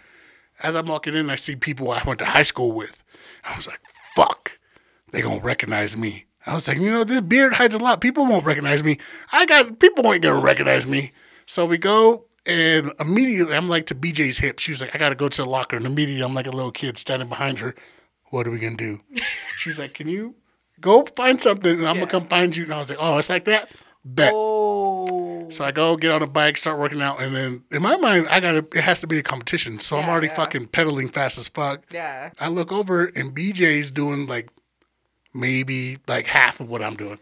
[0.63, 3.03] As I'm walking in, I see people I went to high school with.
[3.45, 3.81] I was like,
[4.15, 4.59] fuck,
[5.13, 6.25] they gonna recognize me.
[6.47, 8.01] I was like, you know, this beard hides a lot.
[8.01, 8.99] People won't recognize me.
[9.33, 11.13] I got people ain't gonna recognize me.
[11.47, 14.59] So we go, and immediately I'm like to BJ's hip.
[14.59, 16.73] She was like, I gotta go to the locker, and immediately I'm like a little
[16.73, 17.75] kid standing behind her.
[18.31, 19.01] What are we gonna do?
[19.57, 20.35] she was like, can you
[20.81, 22.03] go find something, and I'm Yeah.
[22.07, 22.65] gonna come find you.
[22.65, 23.71] And I was like, oh, it's like that.
[24.15, 24.33] Bet.
[24.35, 25.51] Oh.
[25.51, 28.27] So I go get on a bike, start working out, and then in my mind,
[28.31, 29.79] I got to it has to be a competition.
[29.79, 30.35] So I'm already yeah.
[30.35, 31.85] fucking pedaling fast as fuck.
[31.93, 32.31] Yeah.
[32.41, 34.49] I look over and BJ's doing like
[35.35, 37.19] maybe like half of what I'm doing.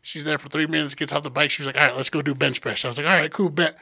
[0.00, 1.50] She's there for three minutes, gets off the bike.
[1.50, 2.84] She's like, all right, let's go do bench press.
[2.84, 3.76] I was like, all right, cool, bet.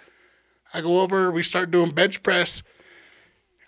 [0.74, 2.62] I go over, we start doing bench press.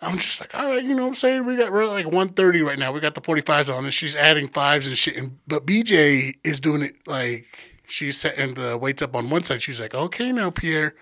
[0.00, 1.46] I'm just like, all right, you know what I'm saying?
[1.46, 2.92] We got we're at like 130 right now.
[2.92, 5.16] We got the 45s on, and she's adding fives and shit.
[5.16, 7.46] And, but BJ is doing it like
[7.86, 9.62] she's setting the weights up on one side.
[9.62, 10.94] She's like, okay, now Pierre,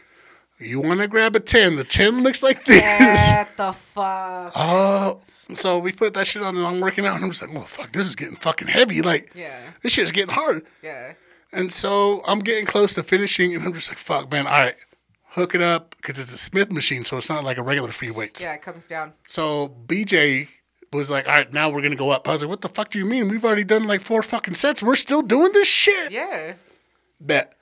[0.59, 1.77] you want to grab a 10?
[1.77, 2.83] The 10 looks like this.
[3.33, 4.53] What the fuck?
[4.57, 5.21] Oh,
[5.53, 7.65] so we put that shit on, and I'm working out, and I'm just like, well,
[7.65, 9.03] fuck, this is getting fucking heavy.
[9.03, 9.59] Like, Yeah.
[9.83, 10.65] this shit's getting hard.
[10.83, 11.15] Yeah.
[11.53, 14.77] And so I'm getting close to finishing, and I'm just like, fuck, man, all right,
[15.31, 18.11] hook it up because it's a Smith machine, so it's not like a regular free
[18.11, 18.41] weights.
[18.43, 19.13] Yeah, it comes down.
[19.27, 20.49] So BJ
[20.93, 22.29] was like, all right, now we're gonna go up.
[22.29, 23.29] I was like, what the fuck do you mean?
[23.29, 24.83] We've already done like four fucking sets.
[24.83, 26.13] We're still doing this shit.
[26.13, 26.55] Yeah.
[27.27, 27.55] Bet.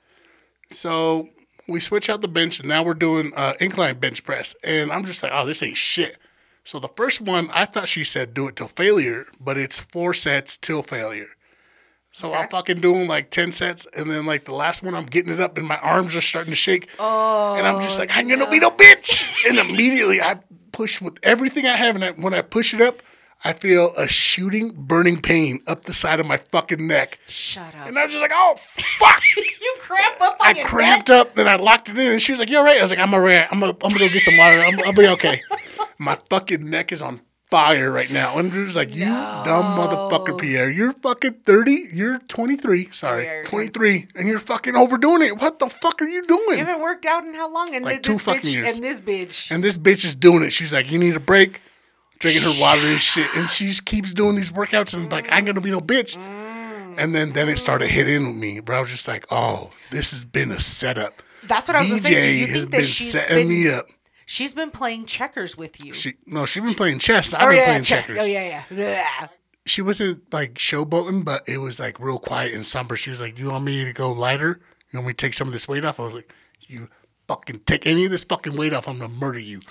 [0.69, 1.29] So
[1.67, 4.55] we switch out the bench, and now we're doing uh, incline bench press.
[4.63, 6.17] And I'm just like, oh, this ain't shit.
[6.63, 10.13] So the first one, I thought she said do it till failure, but it's four
[10.13, 11.29] sets till failure.
[12.13, 15.33] So I'm fucking doing like 10 sets, and then like the last one, I'm getting
[15.33, 16.89] it up, and my arms are starting to shake.
[16.99, 17.55] Oh.
[17.55, 19.47] And I'm just like, I ain't gonna be no bitch.
[19.47, 20.39] And immediately I
[20.73, 21.95] push with everything I have.
[21.95, 23.01] And I, when I push it up,
[23.43, 27.17] I feel a shooting, burning pain up the side of my fucking neck.
[27.27, 27.87] Shut up.
[27.87, 29.21] And I was just like, oh, fuck.
[29.37, 31.17] you cramp up on I cramped neck?
[31.27, 32.11] up and I locked it in.
[32.11, 32.77] And she was like, you're right.
[32.77, 33.47] I was like, I'm all right.
[33.51, 34.59] I'm gonna, I'm gonna go get some water.
[34.59, 35.41] I'm, I'll be okay.
[35.97, 38.37] My fucking neck is on fire right now.
[38.37, 40.69] And Drew's like, you dumb motherfucker, Pierre.
[40.69, 41.89] You're fucking 30.
[41.93, 42.89] You're 23.
[42.91, 44.07] Sorry, you're 23.
[44.15, 45.41] And you're fucking overdoing it.
[45.41, 46.59] What the fuck are you doing?
[46.59, 47.73] You haven't worked out in how long?
[47.75, 48.75] And Like this two fucking bitch, years.
[48.77, 49.51] And this bitch.
[49.51, 50.51] And this bitch is doing it.
[50.53, 51.59] She's like, you need a break,
[52.21, 53.27] drinking her water and shit.
[53.35, 56.15] And she just keeps doing these workouts and like, I ain't gonna be no bitch.
[56.97, 58.77] And then then it started hitting with me, bro.
[58.77, 61.21] I was just like, oh, this has been a setup.
[61.43, 62.09] That's what I was gonna say.
[62.09, 63.85] Do you has think that been she's setting been, me up.
[64.25, 65.93] She's been playing checkers with you.
[65.93, 67.33] She no, she's been playing chess.
[67.33, 68.07] I've oh been yeah, playing chess.
[68.07, 68.23] checkers.
[68.23, 69.27] Oh yeah, yeah.
[69.65, 72.95] She wasn't like showboating, but it was like real quiet and somber.
[72.95, 74.59] She was like, "You want me to go lighter?
[74.91, 76.31] You want me to take some of this weight off?" I was like,
[76.61, 76.89] "You
[77.27, 79.61] fucking take any of this fucking weight off, I'm gonna murder you."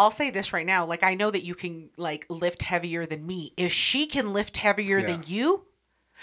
[0.00, 0.84] I'll say this right now.
[0.86, 3.52] Like I know that you can like lift heavier than me.
[3.56, 5.06] If she can lift heavier Yeah.
[5.06, 5.66] than you,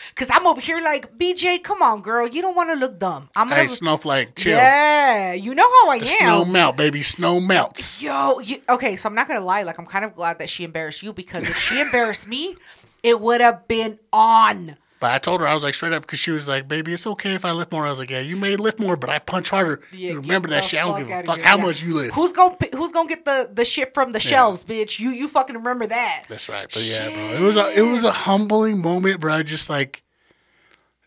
[0.09, 1.61] because I'm over here like BJ.
[1.63, 2.27] Come on, girl.
[2.27, 3.29] You don't want to look dumb.
[3.35, 3.61] I'm gonna.
[3.61, 4.57] Hey, snowflake, chill.
[4.57, 6.11] Yeah, you know how I The am.
[6.17, 7.01] snow melt, baby.
[7.03, 8.01] Snow melts.
[8.03, 9.63] Yo, you, okay, so I'm not gonna lie.
[9.63, 12.55] Like, I'm kind of glad that she embarrassed you because if she embarrassed me,
[13.03, 14.77] it would have been on.
[14.99, 17.05] But I told her I was like straight up because she was like, "Baby, it's
[17.05, 19.19] okay if I lift more." I was like, "Yeah, you may lift more, but I
[19.19, 20.79] punch harder." Yeah, you remember that shit?
[20.79, 21.63] I don't give a fuck how Yeah.
[21.63, 22.15] much you lift.
[22.15, 24.99] Who's gonna Who's gonna get the the shit from the shelves, bitch?
[24.99, 26.23] You you fucking remember that?
[26.29, 26.67] That's right.
[26.73, 29.33] But yeah, bro, it was a it was a humbling moment, bro.
[29.33, 30.01] I just like,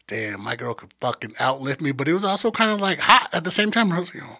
[0.07, 3.29] damn, my girl could fucking outlift me, but it was also kind of like hot
[3.33, 3.91] at the same time.
[3.91, 4.37] I was, you oh, know,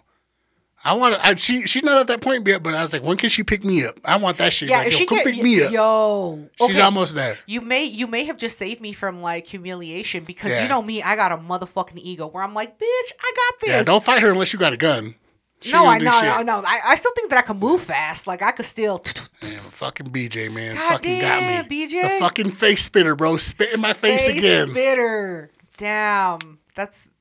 [0.83, 1.37] I want to.
[1.37, 3.63] She she's not at that point yet, but I was like, when can she pick
[3.63, 3.99] me up?
[4.03, 4.69] I want that shit.
[4.69, 5.71] Yeah, like, if yo, she come can, pick me up.
[5.71, 6.81] Yo, She's okay.
[6.81, 7.37] almost there.
[7.45, 10.63] You may you may have just saved me from like humiliation because Yeah.
[10.63, 13.69] you know me, I got a motherfucking ego where I'm like, bitch, I got this.
[13.69, 15.15] Yeah, don't fight her unless you got a gun.
[15.63, 16.63] She no, I no, no, no.
[16.65, 18.25] I, I still think that I can move fast.
[18.25, 19.03] Like I could still.
[19.41, 21.87] Damn, fucking BJ, man, God fucking damn, got me.
[21.87, 22.01] BJ.
[22.01, 24.71] The fucking face spitter, bro, spit in my face, Face again.
[24.71, 25.51] Spitter.
[25.77, 26.57] Damn.
[26.75, 27.11] That's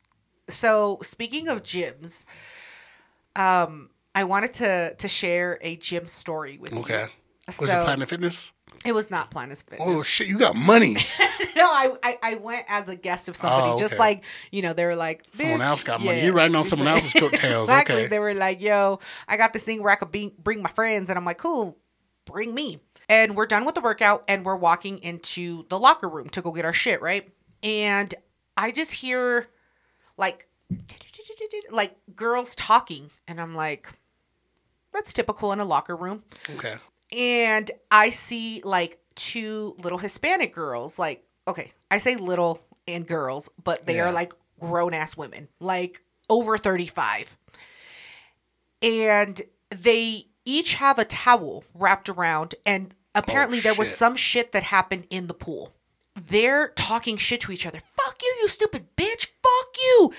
[0.49, 2.25] so speaking of gyms,
[3.37, 6.79] um, I wanted to to share a gym story with you.
[6.81, 7.07] Okay,
[7.47, 8.53] was So- it Planet Fitness?
[8.85, 9.81] It was not Planet Fitness.
[9.83, 10.95] Oh shit, you got money.
[11.57, 14.73] no, I, I I went as a guest of somebody, Oh, just like you know,
[14.73, 16.19] they were like Someone else got money.
[16.19, 16.25] yeah.
[16.27, 17.69] You're riding on someone else's coattails.
[17.69, 17.97] exactly.
[17.97, 18.07] Okay.
[18.07, 21.11] They were like, "Yo, I got this thing where I could be, bring my friends,"
[21.11, 21.77] and I'm like, "Cool,
[22.25, 26.31] bring me." And we're done with the workout, and we're walking into the locker room
[26.31, 27.29] to go get our shit, right?
[27.62, 28.14] And
[28.57, 29.49] I just hear
[30.16, 30.47] like
[31.70, 33.92] like girls talking, and I'm like,
[34.92, 36.74] "That's typical in a locker room." Okay.
[37.12, 40.98] and I see like two little Hispanic girls.
[40.98, 44.08] Like, okay, I say little and girls, but they Yeah.
[44.08, 47.36] are like grown ass women, like over 35.
[48.82, 54.52] And they each have a towel wrapped around, and apparently oh, there was some shit
[54.52, 55.74] that happened in the pool.
[56.14, 57.80] They're talking shit to each other.
[57.94, 59.28] Fuck you, you stupid bitch.
[59.42, 60.12] Fuck you.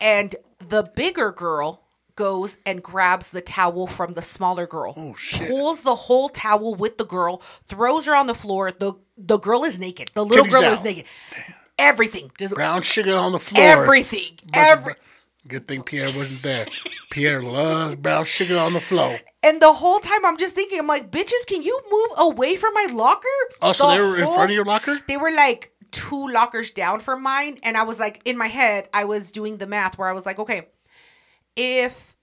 [0.00, 1.82] And the bigger girl
[2.14, 4.94] goes and grabs the towel from the smaller girl.
[4.96, 5.48] Oh, shit.
[5.48, 8.72] Pulls the whole towel with the girl, throws her on the floor.
[8.72, 10.10] The the girl is naked.
[10.14, 10.84] The little Titties girl is out.
[10.84, 11.04] naked.
[11.78, 12.30] Everything.
[12.38, 13.62] Just Brown sugar on the floor.
[13.62, 14.32] everything.
[14.48, 14.94] Of Every
[15.48, 16.66] Good thing Pierre wasn't there.
[17.10, 19.18] Pierre loves brown sugar on the floor.
[19.44, 22.74] and the whole time I'm just thinking, I'm like, bitches, can you move away from
[22.74, 23.28] my locker?
[23.62, 24.98] Oh, so The they were in front of your locker?
[25.06, 27.58] They were like two lockers down from mine.
[27.62, 30.26] And I was like, in my head, I was doing the math where I was
[30.26, 30.68] like, okay,
[31.56, 32.16] if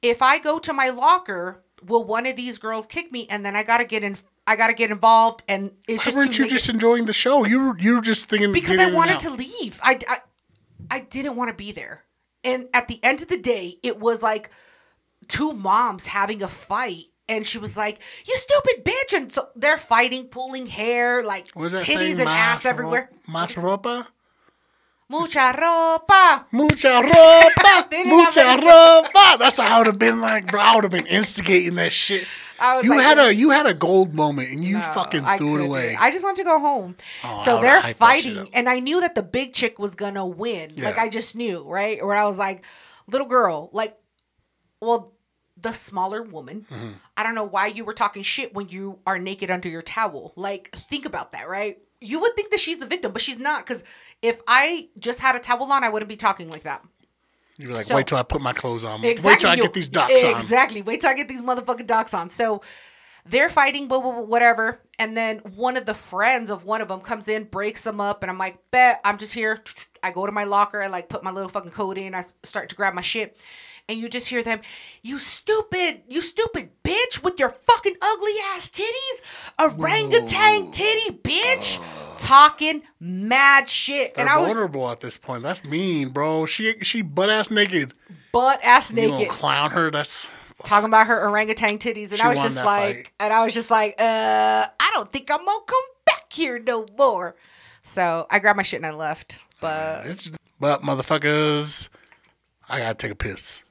[0.00, 3.26] if I go to my locker, will one of these girls kick me?
[3.28, 6.16] And then I gotta get in I got to get involved, and it's Why just
[6.16, 6.50] weren't you late.
[6.50, 7.44] just enjoying the show?
[7.44, 9.20] You were you were just thinking because I wanted out.
[9.20, 9.78] to leave.
[9.80, 10.18] I, I
[10.90, 12.04] I didn't want to be there.
[12.42, 14.50] And at the end of the day, it was like
[15.28, 17.09] two moms having a fight.
[17.30, 21.72] And she was like, "You stupid bitch!" And so they're fighting, pulling hair, like was
[21.72, 23.10] that titties and ass ro- everywhere.
[23.28, 24.06] Mas ropa?
[25.08, 26.44] Mucha ropa.
[26.52, 29.38] Mucha ropa, mucha ropa.
[29.38, 30.60] That's how I would have been like, bro.
[30.60, 32.26] I would have been instigating that shit.
[32.82, 35.64] You like, had a you had a gold moment and you No, fucking threw it
[35.66, 35.96] away.
[35.98, 36.94] I just want to go home.
[37.24, 39.94] Oh, so they're hyped that shit fighting, and I knew that the big chick was
[39.94, 40.72] gonna win.
[40.76, 42.04] Like I just knew, right?
[42.04, 42.64] Where I was like,
[43.08, 43.96] little girl, like,
[44.80, 45.12] well,
[45.62, 46.66] the smaller woman.
[46.70, 46.90] Mm-hmm.
[47.16, 50.32] I don't know why you were talking shit when you are naked under your towel.
[50.36, 51.78] Like, think about that, right?
[52.00, 53.64] You would think that she's the victim, but she's not.
[53.64, 53.84] Because
[54.22, 56.82] if I just had a towel on, I wouldn't be talking like that.
[57.58, 59.04] You're like, so- wait till I put my clothes on.
[59.04, 59.30] Exactly.
[59.30, 60.34] Wait till I get these docs on.
[60.34, 60.82] Exactly.
[60.82, 62.30] Wait till I get these motherfucking docs on.
[62.30, 62.62] So
[63.26, 64.80] they're fighting, blah, blah, blah, whatever.
[64.98, 68.22] And then one of the friends of one of them comes in, breaks them up,
[68.22, 69.62] and I'm like, bet, I'm just here.
[70.02, 72.70] I go to my locker, I like put my little fucking coat in, I start
[72.70, 73.36] to grab my shit.
[73.90, 74.60] And you just hear them,
[75.02, 79.20] you stupid, you stupid bitch with your fucking ugly ass titties,
[79.58, 81.80] orangutan titty bitch,
[82.20, 84.14] talking mad shit.
[84.14, 85.42] They're and I was vulnerable at this point.
[85.42, 86.46] That's mean, bro.
[86.46, 87.92] She she butt ass naked.
[88.30, 89.18] butt ass naked.
[89.18, 89.90] You clown her?
[89.90, 90.30] That's
[90.62, 93.10] talking about her orangutan titties, and She I was just like, fight.
[93.18, 96.86] and I was just like, uh, I don't think I'm gonna come back here no
[96.96, 97.34] more.
[97.82, 99.38] So I grabbed my shit and I left.
[99.60, 101.88] But it's but motherfuckers,
[102.68, 103.64] I gotta take a piss.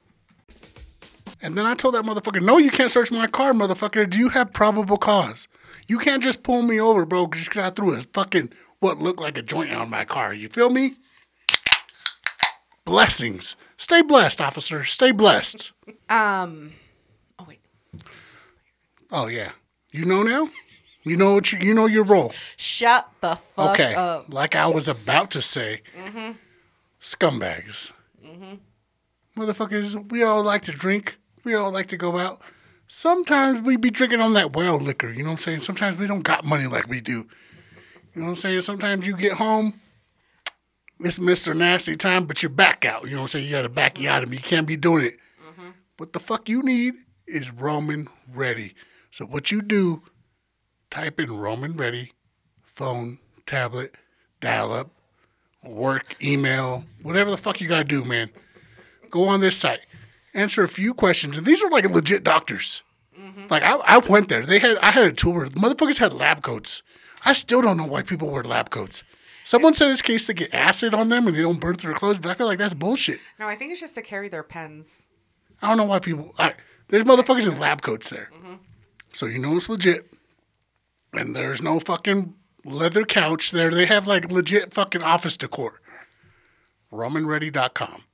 [1.42, 4.08] And then I told that motherfucker, no, you can't search my car, motherfucker.
[4.08, 5.48] Do you have probable cause?
[5.88, 8.50] You can't just pull me over, bro, just because I threw a fucking
[8.80, 10.34] what looked like a joint on my car.
[10.34, 10.94] You feel me?
[12.84, 13.56] Blessings.
[13.76, 14.84] Stay blessed, officer.
[14.84, 15.72] Stay blessed.
[16.08, 16.72] um,
[17.38, 17.60] oh wait,
[19.10, 19.52] Oh yeah,
[19.90, 20.48] you know now.
[21.02, 22.32] You know what you, you know your role.
[22.58, 24.32] shut the fuck Okay, up.
[24.32, 26.32] like I was about to say, Mm-hmm.
[27.00, 27.90] scumbags,
[29.36, 30.10] motherfuckers.
[30.10, 31.16] We all like to drink.
[31.44, 32.40] We all like to go out.
[32.86, 35.10] Sometimes we be drinking on that well liquor.
[35.10, 35.60] You know what I'm saying?
[35.62, 37.26] Sometimes we don't got money like we do.
[38.14, 38.62] You know what I'm saying?
[38.62, 39.80] Sometimes you get home,
[40.98, 41.56] it's Mr.
[41.56, 43.04] Nasty time, but you're back out.
[43.04, 43.46] You know what I'm saying?
[43.46, 44.36] You got a backy me.
[44.36, 45.18] You can't be doing it.
[45.40, 45.70] Mm-hmm.
[45.98, 46.94] What the fuck you need
[47.26, 48.74] is Roman Ready.
[49.10, 50.02] So what you do,
[50.90, 52.12] type in Roman Ready,
[52.62, 53.96] phone, tablet,
[54.40, 54.90] dial up,
[55.64, 58.30] work, email, whatever the fuck you gotta do, man.
[59.10, 59.84] Go on this site,
[60.34, 62.82] answer a few questions, and these are like legit doctors.
[63.18, 63.46] Mm-hmm.
[63.48, 64.44] Like I, I went there.
[64.44, 65.48] They had I had a tour.
[65.48, 66.82] The motherfuckers had lab coats.
[67.24, 69.02] I still don't know why people wear lab coats.
[69.44, 71.98] Someone said it's case they get acid on them and they don't burn through their
[71.98, 73.18] clothes, but I feel like that's bullshit.
[73.38, 75.08] No, I think it's just to carry their pens.
[75.60, 76.34] I don't know why people.
[76.38, 76.54] Right,
[76.88, 78.54] there's motherfuckers in lab coats there, mm-hmm.
[79.12, 80.06] so you know it's legit.
[81.12, 83.70] And there's no fucking leather couch there.
[83.70, 85.80] They have like legit fucking office decor.
[86.92, 88.04] RomanReady.com.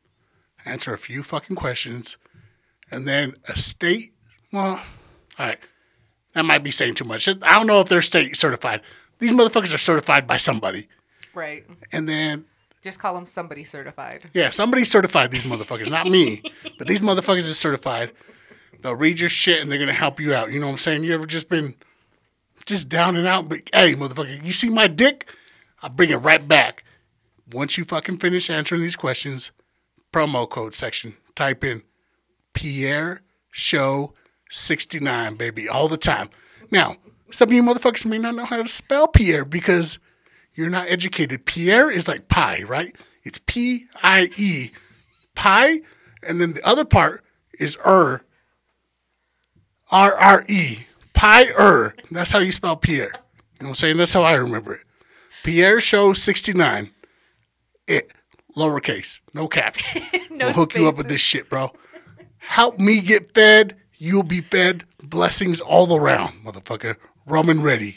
[0.66, 2.16] Answer a few fucking questions,
[2.90, 4.12] and then a state.
[4.52, 4.82] Well,
[5.38, 5.58] all right,
[6.32, 7.28] that might be saying too much.
[7.28, 8.82] I don't know if they're state certified.
[9.20, 10.88] These motherfuckers are certified by somebody,
[11.34, 11.64] Right.
[11.92, 12.46] and then
[12.82, 14.24] Just call them somebody certified.
[14.34, 16.42] yeah, somebody certified these motherfuckers, not me.
[16.78, 18.12] But these motherfuckers are certified.
[18.82, 20.52] They'll read your shit and they're gonna help you out.
[20.52, 21.04] You know what I'm saying?
[21.04, 21.74] You ever just been
[22.66, 23.48] just down and out?
[23.48, 25.28] But hey, motherfucker, you see my dick?
[25.82, 26.82] I'll bring it right back.
[27.52, 29.50] Once you fucking finish answering these questions,
[30.16, 31.82] promo code section, type in
[32.54, 34.14] Pierre Show
[34.50, 36.30] 69, baby, all the time.
[36.70, 36.96] Now,
[37.30, 39.98] some of you motherfuckers may not know how to spell Pierre because
[40.54, 41.44] you're not educated.
[41.44, 42.96] Pierre is like pie, right?
[43.24, 44.70] It's P I E,
[45.34, 45.82] pie,
[46.26, 47.22] and then the other part
[47.60, 48.22] is er,
[49.90, 51.94] R R E, pie er.
[52.10, 53.10] That's how you spell Pierre.
[53.10, 53.18] You know
[53.58, 53.96] what I'm saying?
[53.98, 54.82] That's how I remember it.
[55.44, 56.90] Pierre Show 69.
[57.86, 58.12] It,
[58.56, 59.82] lowercase, no caps.
[60.28, 61.72] No we'll hook you up with this shit, bro.
[62.36, 63.74] Help me get fed.
[63.96, 64.84] You'll be fed.
[65.02, 66.96] Blessings all around, motherfucker.
[67.24, 67.96] Roman ready.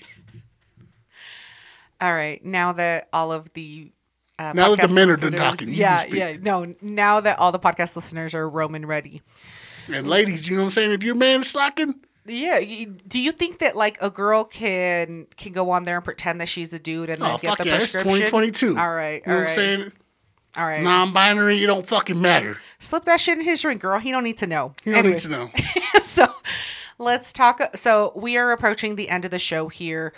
[2.00, 2.44] All right.
[2.46, 3.92] Now that all of the
[4.38, 6.38] uh, Now that the men are done talking, yeah, yeah.
[6.42, 9.22] No, now that all the podcast listeners are Roman ready.
[9.92, 10.92] And ladies, you know what I'm saying?
[10.92, 11.96] If your man is slacking,
[12.26, 12.62] Yeah.
[12.62, 16.48] Do you think that like a girl can can go on there and pretend that
[16.48, 18.28] she's a dude and then oh get fuck the yeah, it's prescription?
[18.28, 18.78] 2022.
[18.80, 19.22] All right.
[19.26, 19.92] You know all what I'm saying?
[20.60, 20.84] All right.
[20.84, 22.58] Non-binary, you don't fucking matter.
[22.80, 23.98] Slip that shit in his drink, girl.
[24.00, 24.74] He don't need to know.
[24.84, 25.14] You don't Anyway.
[25.14, 25.50] need to know.
[26.02, 26.26] so
[26.98, 27.62] let's talk.
[27.78, 30.14] So we are approaching the end of the show here.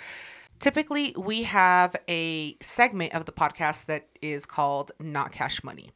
[0.57, 5.91] Typically, we have a segment of the podcast that is called Not Cash Money.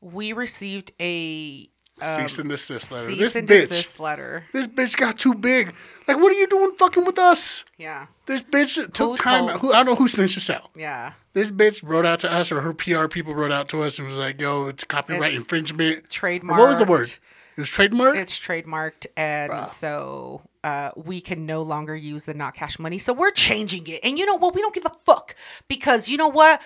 [0.00, 1.68] We received a
[2.00, 3.06] cease and desist letter.
[3.06, 4.44] cease this and bitch, desist letter.
[4.52, 5.74] this bitch got too big.
[6.06, 7.64] Like, what are you doing fucking with us?
[7.78, 9.58] Yeah, This bitch took Who time.
[9.58, 10.70] Who, I don't know who snitched us out.
[10.76, 11.12] yeah.
[11.32, 14.08] This bitch wrote out to us, or her PR people wrote out to us and
[14.08, 16.58] was like, "Yo, it's copyright It's infringement." Trademark.
[16.58, 17.08] What was the word?
[17.56, 18.16] It was trademark.
[18.16, 22.96] It's trademarked, and so uh, we can no longer use the not cash money.
[22.98, 24.00] So we're changing it.
[24.02, 24.54] And you know what?
[24.54, 25.34] We don't give a fuck
[25.68, 26.60] because you know what?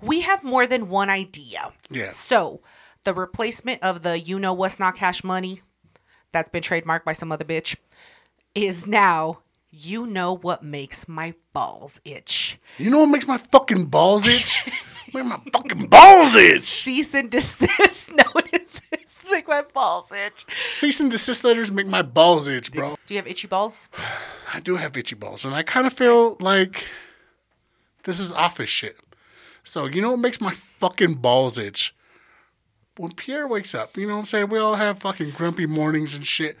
[0.00, 1.72] We have more than one idea.
[1.90, 2.10] Yeah.
[2.10, 2.60] So
[3.04, 5.60] the replacement of the you know what's not cash money
[6.32, 7.76] that's been trademarked by some other bitch
[8.54, 9.38] is now
[9.70, 12.58] you know what makes my balls itch.
[12.78, 14.62] you know what makes my fucking balls itch?
[15.14, 16.62] make my fucking balls itch.
[16.62, 18.80] Cease and desist notices
[19.30, 20.46] make my balls itch.
[20.72, 22.96] Cease and desist letters make my balls itch, bro.
[23.06, 23.88] Do you have itchy balls?
[24.52, 26.86] I do have itchy balls, and I kind of feel like
[28.04, 28.96] this is office shit.
[29.62, 31.94] So you know what makes my fucking balls itch?
[32.96, 34.48] When Pierre wakes up, you know what I'm saying?
[34.50, 36.56] We all have fucking grumpy mornings and shit.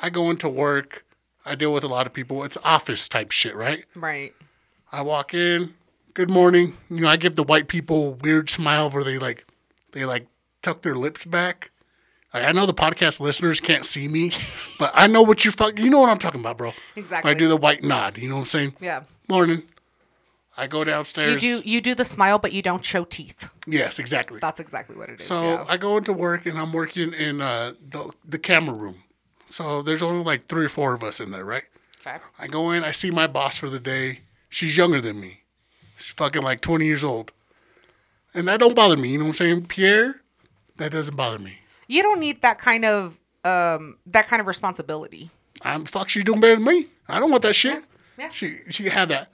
[0.00, 1.04] I go into work.
[1.44, 2.44] I deal with a lot of people.
[2.44, 3.84] It's office type shit, right?
[3.96, 4.32] Right.
[4.92, 5.74] I walk in.
[6.14, 6.76] Good morning.
[6.88, 9.44] You know, I give the white people a weird smile where they like,
[9.90, 10.26] they like
[10.60, 11.70] tuck their lips back.
[12.32, 14.30] Like, I know the podcast listeners can't see me,
[14.78, 15.78] but I know what you fuck.
[15.78, 16.72] You know what I'm talking about, bro.
[16.96, 17.30] Exactly.
[17.30, 18.18] I do the white nod.
[18.18, 18.76] You know what I'm saying?
[18.80, 19.02] Yeah.
[19.28, 19.62] Morning.
[20.56, 21.42] I go downstairs.
[21.42, 23.48] You do you do the smile, but you don't show teeth.
[23.66, 24.38] Yes, exactly.
[24.40, 25.26] That's exactly what it is.
[25.26, 25.64] So yeah.
[25.68, 29.04] I go into work and I'm working in uh, the the camera room.
[29.48, 31.64] So there's only like three or four of us in there, right?
[32.06, 32.18] okay.
[32.38, 34.20] I go in, I see my boss for the day.
[34.48, 35.42] She's younger than me.
[35.96, 37.32] She's fucking like 20 years old.
[38.34, 39.10] And that don't bother me.
[39.10, 39.66] You know what I'm saying?
[39.66, 40.22] Pierre,
[40.76, 41.58] that doesn't bother me.
[41.86, 45.30] You don't need that kind of um that kind of responsibility.
[45.62, 46.08] I'm fuck.
[46.08, 46.86] She's doing better than me.
[47.08, 47.84] I don't want that shit.
[48.18, 48.30] Yeah.
[48.30, 49.30] She she had that.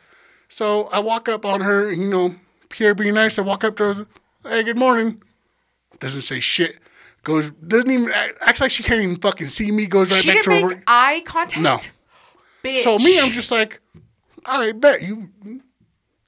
[0.48, 1.92] So I walk up on her.
[1.92, 2.34] You know,
[2.68, 3.38] Pierre being nice.
[3.38, 4.07] I walk up to her.
[4.44, 5.22] Hey, good morning.
[6.00, 6.78] Doesn't say shit.
[7.24, 9.87] Goes doesn't even act- acts like she can't even fucking see me.
[9.87, 11.62] Goes right she back to her make eye contact.
[11.62, 11.78] No.
[12.64, 12.83] Bitch.
[12.83, 13.81] So me, I'm just like,
[14.44, 15.31] I bet you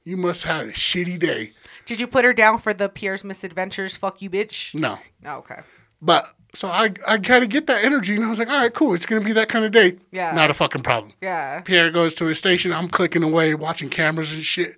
[0.05, 1.53] you must have a shitty day.
[1.87, 3.97] Did you put her down for the Pierre's misadventures?
[3.97, 4.75] Fuck you, bitch.
[4.75, 5.37] No, No.
[5.39, 5.61] Okay.
[6.03, 8.75] but so I I kind of get that energy, and I was like, all right,
[8.75, 8.93] cool.
[8.95, 9.99] It's gonna be that kind of day.
[10.11, 10.33] Yeah.
[10.33, 11.13] Not a fucking problem.
[11.23, 11.61] Yeah.
[11.61, 12.73] Pierre goes to his station.
[12.73, 14.77] I'm clicking away, watching cameras and shit.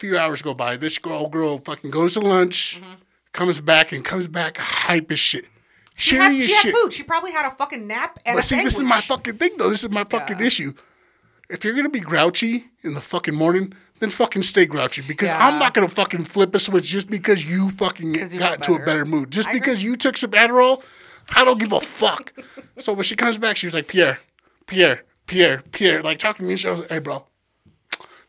[0.00, 0.78] Few hours go by.
[0.78, 2.94] This girl, girl, fucking goes to lunch, mm-hmm.
[3.32, 5.46] comes back and comes back hype as shit,
[5.94, 6.74] She had, she had shit.
[6.74, 6.94] food.
[6.94, 9.68] She probably had a fucking nap and But see, this is my fucking thing, though.
[9.68, 10.46] This is my fucking Yeah.
[10.46, 10.72] issue.
[11.50, 15.46] If you're gonna be grouchy in the fucking morning, then fucking stay grouchy because Yeah.
[15.46, 18.78] I'm not gonna fucking flip a switch just because you fucking you got into a
[18.78, 18.86] better.
[18.86, 19.30] better mood.
[19.30, 19.90] Just I because agree.
[19.90, 20.82] you took some Adderall,
[21.36, 22.32] I don't give a fuck.
[22.78, 24.18] so when she comes back, she was like, Pierre,
[24.66, 26.56] Pierre, Pierre, Pierre, like talking to me.
[26.56, 27.26] She was like, Hey, bro,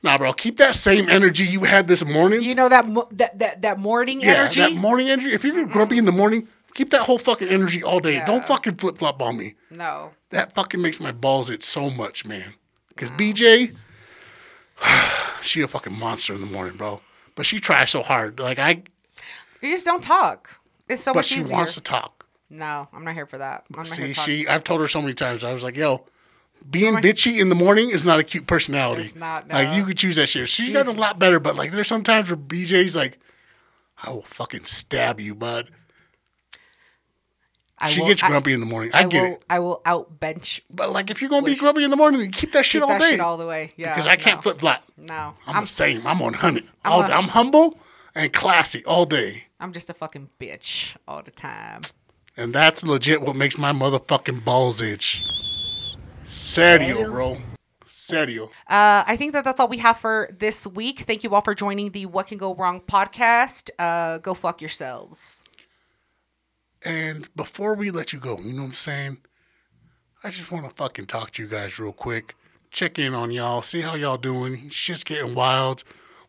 [0.04, 2.44] nah, bro, keep that same energy you had this morning.
[2.44, 4.62] You know that mo- that that, that morning yeah, energy.
[4.62, 5.32] that morning energy.
[5.34, 8.14] If you're grumpy in the morning, keep that whole fucking energy all day.
[8.14, 8.26] Yeah.
[8.26, 10.12] Don't fucking flip flop on me no.
[10.30, 12.54] that fucking makes my balls itch so much, man.
[12.90, 13.76] Because BJ,
[15.42, 17.02] she a fucking monster in the morning, bro.
[17.36, 18.40] But she tries so hard.
[18.40, 18.84] Like I,
[19.62, 20.60] You just don't talk.
[20.90, 21.56] It's so but much she easier.
[21.56, 22.26] wants to talk.
[22.50, 23.64] No, I'm not here for that.
[23.74, 24.26] I'm not here See, to talk.
[24.26, 24.48] she.
[24.48, 25.44] I've told her so many times.
[25.44, 26.06] I was like, yo.
[26.70, 29.04] Being bitchy in the morning is not a cute personality.
[29.04, 30.48] It's not, Like you could choose that shit.
[30.48, 33.20] She's gotten a lot better, but like there's sometimes where BJ's like,
[34.04, 35.70] I will fucking stab you, bud.
[37.78, 38.92] I She will- gets I- grumpy in the morning.
[38.94, 39.44] I, I get will, it.
[39.50, 42.52] I will outbench But like if you're gonna be grumpy in the morning, then keep
[42.54, 43.12] that shit keep all that day.
[43.12, 43.74] shit all the way.
[43.76, 43.94] Yeah.
[43.94, 44.42] because I can't no.
[44.42, 44.84] flip flop.
[44.98, 46.06] No, I'm, I'm the same.
[46.06, 46.66] I'm on hundred.
[46.86, 47.14] All a- day.
[47.14, 47.80] I'm humble
[48.14, 51.82] and classy all day, I'm just a fucking bitch all the time.
[52.38, 55.24] and that's legit what makes my motherfucking balls itch.
[56.32, 57.38] Serio, bro.
[57.88, 58.46] Serio.
[58.68, 61.02] Uh, I think that that's all we have for this week.
[61.02, 63.70] Thank you all for joining the What Can Go Wrong podcast.
[63.78, 65.44] Uh, go fuck yourselves.
[66.86, 69.18] And before we let you go, you know what I'm saying?
[70.24, 72.36] I just want to fucking talk to you guys real quick.
[72.72, 73.62] Check in on y'all.
[73.62, 74.70] See how y'all doing.
[74.70, 75.84] Shit's getting wild.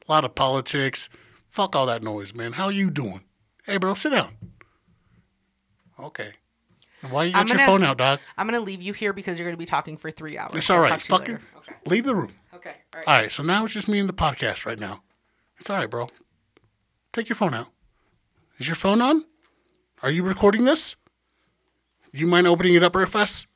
[0.08, 1.08] A lot of politics.
[1.48, 2.54] Fuck all that noise, man.
[2.54, 3.22] How you doing?
[3.66, 4.30] Hey, bro, sit down.
[5.98, 6.32] Okay.
[7.10, 8.20] Why you got I'm your gonna- phone out, dog?
[8.38, 10.52] I'm gonna leave you here because you're gonna be talking for three hours.
[10.54, 10.92] It's all right.
[10.92, 11.46] all talk to you Fucking.
[11.74, 11.74] Okay.
[11.86, 12.32] leave the room.
[12.54, 12.70] Okay.
[12.94, 13.08] All right.
[13.08, 15.02] All right, so now it's just me and the podcast right now.
[15.58, 16.08] It's all right, bro.
[17.12, 17.68] Take your phone out.
[18.58, 19.24] Is your phone on?
[20.02, 20.96] Are you recording this?
[22.12, 23.46] You mind opening it up real fast?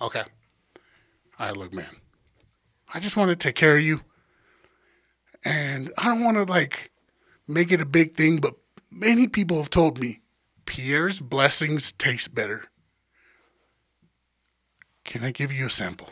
[0.00, 0.22] Okay.
[1.38, 1.86] All right, look, man.
[2.92, 4.00] I just want to take care of you.
[5.44, 6.90] And I don't want to, like,
[7.48, 8.54] make it a big thing, but
[8.90, 10.20] many people have told me
[10.66, 12.64] Pierre's blessings taste better.
[15.04, 16.10] Can I give you a sample?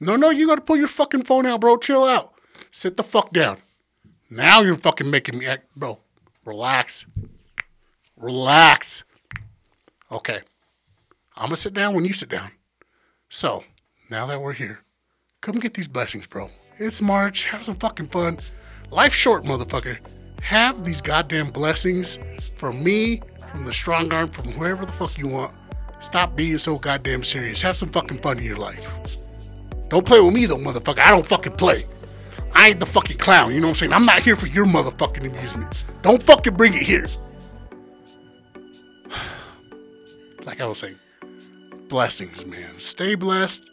[0.00, 1.76] No, no, you gotta pull your fucking phone out, bro.
[1.76, 2.34] Chill out.
[2.70, 3.58] Sit the fuck down.
[4.30, 5.98] Now you're fucking making me act, bro.
[6.44, 7.06] Relax.
[8.16, 9.04] Relax.
[10.10, 10.40] Okay.
[11.36, 12.50] I'm gonna sit down when you sit down.
[13.28, 13.64] So,
[14.10, 14.80] now that we're here,
[15.40, 16.50] come get these blessings, bro.
[16.78, 17.44] It's March.
[17.46, 18.38] Have some fucking fun.
[18.90, 19.98] Life's short, motherfucker.
[20.46, 22.20] Have these goddamn blessings
[22.54, 23.20] from me,
[23.50, 25.52] from the strong arm, from whoever the fuck you want.
[26.00, 27.60] Stop being so goddamn serious.
[27.62, 29.18] Have some fucking fun in your life.
[29.88, 31.00] Don't play with me though, motherfucker.
[31.00, 31.82] I don't fucking play.
[32.52, 33.52] I ain't the fucking clown.
[33.52, 33.92] You know what I'm saying?
[33.92, 35.84] I'm not here for your motherfucking amusement.
[36.02, 37.08] Don't fucking bring it here.
[40.44, 40.94] Like I was saying,
[41.88, 42.72] blessings, man.
[42.72, 43.68] Stay blessed.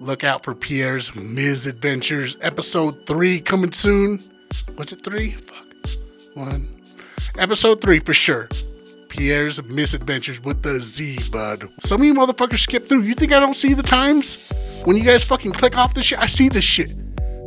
[0.00, 4.20] Look out for Pierre's Misadventures, episode three coming soon.
[4.76, 5.32] What's it three?
[5.32, 5.71] Fuck.
[6.34, 6.68] One.
[7.38, 8.48] Episode three for sure.
[9.08, 11.68] Pierre's Misadventures with the Z, bud.
[11.80, 13.02] Some of you motherfuckers skip through.
[13.02, 14.50] You think I don't see the times?
[14.84, 16.96] When you guys fucking click off this shit, I see this shit.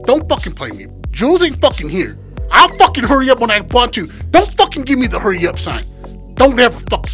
[0.03, 0.85] Don't fucking play me.
[1.09, 2.17] Jules ain't fucking here.
[2.51, 4.05] I'll fucking hurry up when I want to.
[4.29, 5.83] Don't fucking give me the hurry up sign.
[6.35, 7.09] Don't ever fuck.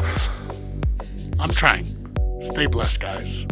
[1.38, 1.84] I'm trying.
[2.40, 3.46] Stay blessed, guys.